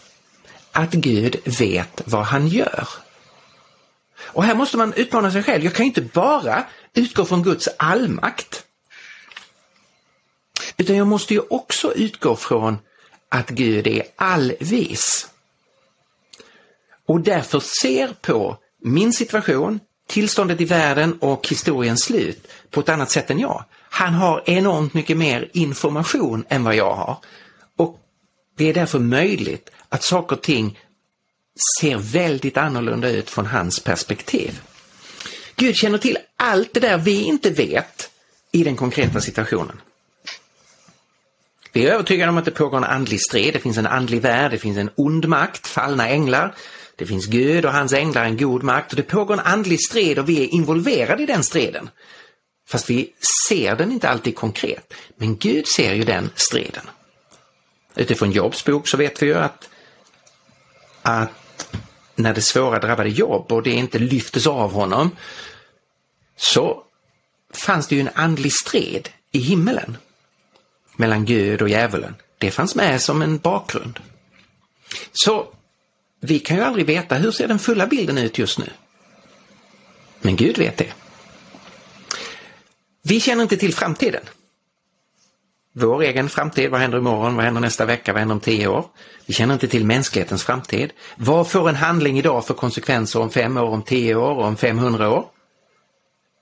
[0.72, 2.88] Att Gud vet vad han gör.
[4.22, 5.64] Och här måste man utmana sig själv.
[5.64, 8.66] Jag kan inte bara utgå från Guds allmakt.
[10.78, 12.78] Utan jag måste ju också utgå från
[13.30, 15.28] att Gud är allvis.
[17.08, 19.80] Och därför ser på min situation,
[20.14, 23.66] tillståndet i världen och historiens slut på ett annat sätt än jag.
[23.90, 27.18] Han har enormt mycket mer information än vad jag har.
[27.78, 28.00] Och
[28.58, 30.80] det är därför möjligt att saker och ting
[31.80, 34.62] ser väldigt annorlunda ut från hans perspektiv.
[35.56, 38.10] Gud känner till allt det där vi inte vet
[38.52, 39.82] i den konkreta situationen.
[41.72, 44.52] Vi är övertygade om att det pågår en andlig strid, det finns en andlig värld,
[44.52, 46.56] det finns en ond makt, fallna änglar,
[46.96, 50.20] det finns Gud och hans änglar, en god makt och det pågår en andlig strid
[50.20, 51.90] och vi är involverade i den striden.
[52.68, 53.14] Fast vi
[53.50, 54.94] ser den inte alltid konkret.
[55.16, 56.90] Men Gud ser ju den striden.
[57.96, 59.70] Utifrån Jobs bok så vet vi ju att,
[61.02, 61.76] att
[62.16, 65.12] när det svåra drabbade Jobb och det inte lyftes av honom
[66.36, 66.84] så
[67.54, 69.98] fanns det ju en andlig strid i himmelen
[70.96, 72.16] mellan Gud och djävulen.
[72.38, 74.00] Det fanns med som en bakgrund.
[75.12, 75.48] Så
[76.26, 78.66] vi kan ju aldrig veta hur ser den fulla bilden ut just nu.
[80.22, 80.94] Men Gud vet det.
[83.02, 84.22] Vi känner inte till framtiden.
[85.74, 88.86] Vår egen framtid, vad händer imorgon, vad händer nästa vecka, vad händer om tio år?
[89.26, 90.94] Vi känner inte till mänsklighetens framtid.
[91.16, 95.10] Vad får en handling idag för konsekvenser om fem år, om tio år om 500
[95.10, 95.26] år?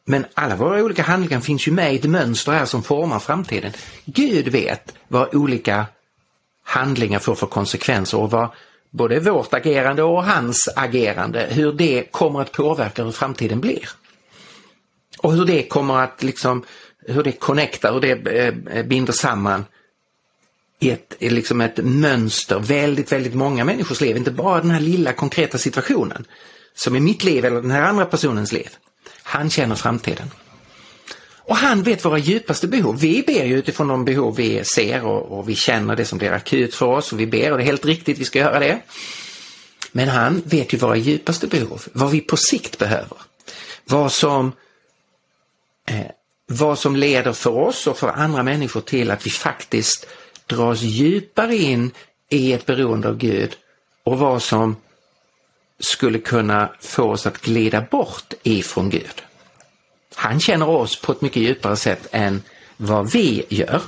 [0.06, 3.74] Men alla våra olika handlingar finns ju med i ett mönster här som formar framtiden.
[4.06, 5.86] Gud vet vad olika
[6.64, 8.50] handlingar får för konsekvenser och vad
[8.92, 13.90] både vårt agerande och hans agerande, hur det kommer att påverka hur framtiden blir.
[15.18, 16.64] Och hur det kommer att liksom,
[17.08, 18.28] hur det connectar, hur det
[18.78, 19.66] eh, binder samman
[20.80, 25.14] i ett, liksom ett mönster, väldigt, väldigt många människors liv, inte bara den här lilla
[25.14, 26.26] konkreta situationen
[26.76, 28.70] som är mitt liv eller den här andra personens liv.
[29.24, 30.32] Han känner framtiden.
[31.52, 33.00] Och han vet våra djupaste behov.
[33.00, 36.32] Vi ber ju utifrån de behov vi ser och, och vi känner det som blir
[36.32, 38.82] akut för oss och vi ber och det är helt riktigt, vi ska göra det.
[39.92, 43.18] Men han vet ju våra djupaste behov, vad vi på sikt behöver.
[43.86, 44.52] Vad som,
[45.90, 46.06] eh,
[46.48, 50.08] vad som leder för oss och för andra människor till att vi faktiskt
[50.48, 51.92] dras djupare in
[52.30, 53.56] i ett beroende av Gud
[54.04, 54.76] och vad som
[55.80, 59.24] skulle kunna få oss att glida bort ifrån Gud.
[60.16, 62.44] Han känner oss på ett mycket djupare sätt än
[62.78, 63.82] vad vi gör.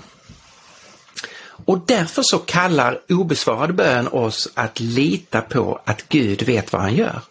[1.65, 6.95] Och därför så kallar obesvarad bön oss att lita på att Gud vet vad han
[6.95, 7.21] gör.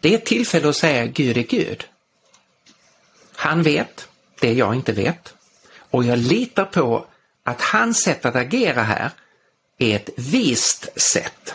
[0.00, 1.84] Det är ett tillfälle att säga Gud är Gud.
[3.34, 4.08] Han vet
[4.40, 5.34] det jag inte vet.
[5.90, 7.06] Och jag litar på
[7.44, 9.10] att hans sätt att agera här
[9.78, 11.54] är ett vist sätt.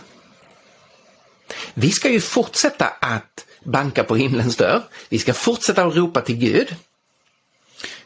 [1.74, 4.84] Vi ska ju fortsätta att banka på himlens dörr.
[5.09, 6.76] Vi ska fortsätta att ropa till Gud.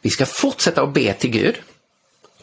[0.02, 1.56] Vi ska fortsätta att be till Gud.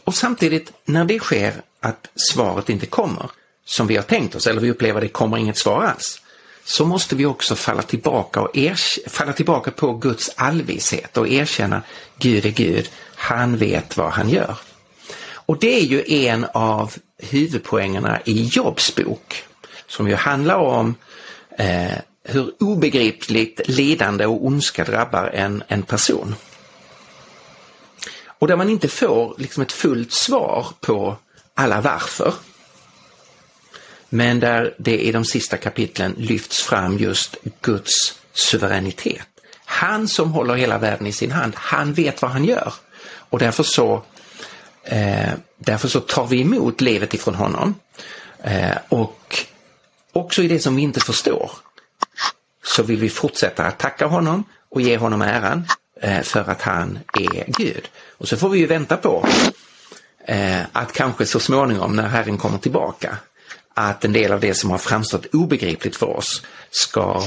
[0.03, 3.31] Och samtidigt när det sker att svaret inte kommer
[3.65, 6.21] som vi har tänkt oss eller vi upplever att det kommer inget svar alls.
[6.63, 8.55] Så måste vi också falla tillbaka, och
[9.07, 11.81] falla tillbaka på Guds allvishet och erkänna
[12.17, 14.57] Gud är Gud, han vet vad han gör.
[15.49, 19.43] Och det är ju en av huvudpoängerna i Jobs bok
[19.87, 20.95] som ju handlar om
[21.57, 26.35] eh, hur obegripligt lidande och ondska drabbar en, en person.
[28.39, 31.17] Och där man inte får liksom ett fullt svar på
[31.53, 32.33] alla varför.
[34.09, 39.27] Men där det i de sista kapitlen lyfts fram just Guds suveränitet.
[39.65, 42.73] Han som håller hela världen i sin hand, han vet vad han gör.
[43.01, 44.03] Och därför så,
[44.83, 47.75] eh, därför så tar vi emot livet ifrån honom.
[48.43, 49.45] Eh, och
[50.13, 51.51] också i det som vi inte förstår
[52.69, 55.67] så vill vi fortsätta att tacka honom och ge honom äran
[56.01, 57.89] eh, för att han är Gud.
[58.17, 59.27] Och så får vi ju vänta på
[60.25, 63.17] eh, att kanske så småningom när Herren kommer tillbaka
[63.73, 67.23] att en del av det som har framstått obegripligt för oss ska,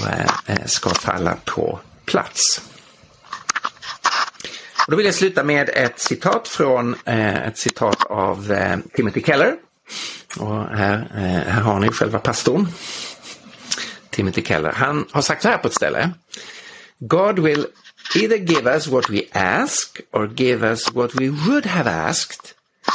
[0.47, 2.61] eh, ska falla på plats.
[4.87, 8.57] Och då vill jag sluta med ett citat från ett citat av
[8.97, 9.55] Timothy Keller.
[10.39, 11.11] Och här,
[11.49, 12.69] här har ni själva pastorn.
[14.13, 14.73] Timothy Keller.
[14.73, 16.11] Han har sagt så här på ett ställe.
[16.99, 17.67] God will
[18.15, 22.55] either give us what we ask or give us what we would have asked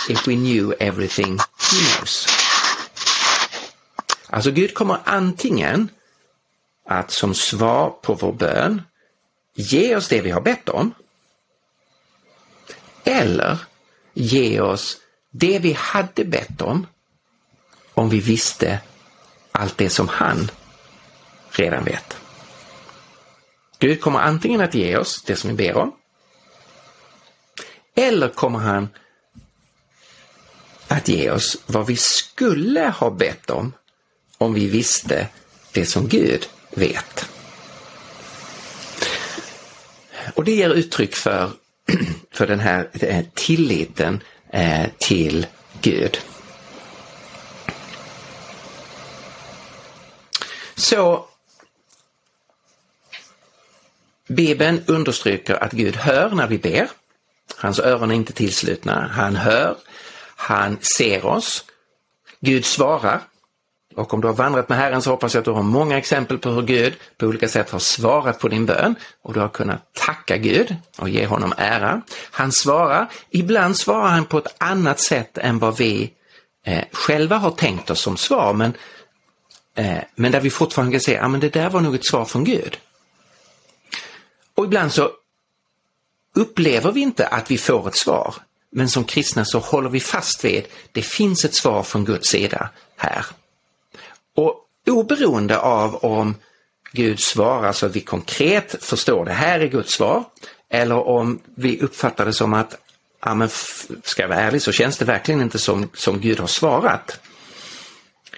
[0.09, 2.28] if we knew everything he knows.
[4.30, 5.89] Alltså Gud kommer antingen
[6.86, 8.82] att som svar på vår bön
[9.55, 10.93] ge oss det vi har bett om
[13.03, 13.57] eller
[14.13, 14.97] ge oss
[15.32, 16.88] det vi hade bett om
[17.93, 18.80] om vi visste
[19.51, 20.51] allt det som han
[21.60, 22.18] redan vet.
[23.80, 25.93] Gud kommer antingen att ge oss det som vi ber om
[27.97, 28.89] eller kommer han
[30.88, 33.74] att ge oss vad vi skulle ha bett om
[34.38, 35.28] om vi visste
[35.72, 37.30] det som Gud vet.
[40.34, 41.51] Och det ger uttryck för,
[42.32, 42.89] för den här
[43.34, 45.45] tilliten eh, till
[45.82, 46.22] Gud.
[50.76, 51.26] Så
[54.28, 56.89] Bibeln understryker att Gud hör när vi ber.
[57.57, 59.09] Hans öron är inte tillslutna.
[59.11, 59.75] Han hör,
[60.36, 61.65] han ser oss.
[62.39, 63.21] Gud svarar.
[63.95, 66.38] Och om du har vandrat med Herren så hoppas jag att du har många exempel
[66.38, 69.93] på hur Gud på olika sätt har svarat på din bön och du har kunnat
[69.93, 72.01] tacka Gud och ge honom ära.
[72.32, 76.13] Han svarar, ibland svarar han på ett annat sätt än vad vi
[76.65, 78.73] eh, själva har tänkt oss som svar men,
[79.75, 82.05] eh, men där vi fortfarande kan säga, att ah, men det där var nog ett
[82.05, 82.78] svar från Gud.
[84.58, 85.12] Och ibland så
[86.36, 88.36] upplever vi inte att vi får ett svar.
[88.72, 92.70] Men som kristna så håller vi fast vid, det finns ett svar från Guds sida
[92.95, 93.26] här.
[94.36, 96.36] Och oberoende av om
[96.91, 100.24] Gud svarar så att vi konkret förstår det här är Guds svar,
[100.70, 102.78] eller om vi uppfattar det som att,
[103.22, 103.49] ja men
[104.03, 107.20] ska jag vara ärlig så känns det verkligen inte som, som Gud har svarat.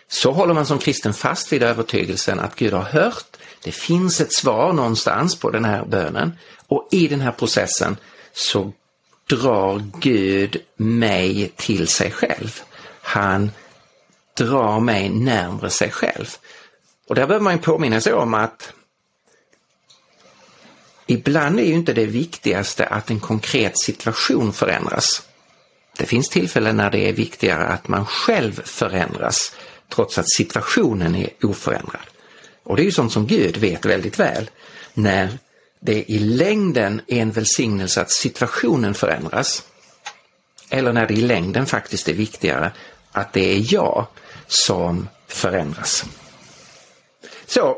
[0.07, 3.28] Så håller man som kristen fast vid övertygelsen att Gud har hört
[3.63, 6.37] det finns ett svar någonstans på den här bönen
[6.67, 7.97] och i den här processen
[8.33, 8.73] så
[9.29, 12.61] drar Gud mig till sig själv.
[13.01, 13.51] Han
[14.37, 16.35] drar mig närmre sig själv.
[17.07, 18.73] Och där behöver man ju påminna sig om att
[21.07, 25.23] ibland är ju inte det viktigaste att en konkret situation förändras.
[25.97, 29.55] Det finns tillfällen när det är viktigare att man själv förändras
[29.89, 32.01] trots att situationen är oförändrad.
[32.69, 34.49] Och det är ju sånt som Gud vet väldigt väl.
[34.93, 35.37] När
[35.79, 39.63] det i längden är en välsignelse att situationen förändras.
[40.69, 42.71] Eller när det i längden faktiskt är viktigare
[43.11, 44.07] att det är jag
[44.47, 46.05] som förändras.
[47.45, 47.77] Så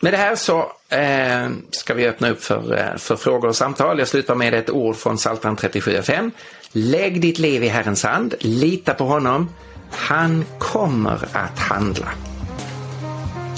[0.00, 3.98] med det här så eh, ska vi öppna upp för, eh, för frågor och samtal.
[3.98, 6.30] Jag slutar med ett ord från Psaltaren 37.5.
[6.72, 9.54] Lägg ditt liv i Herrens hand, lita på honom.
[9.90, 12.12] Han kommer att handla.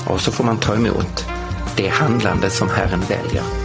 [0.07, 1.25] Och så får man ta emot
[1.77, 3.62] det handlande som Herren väljer.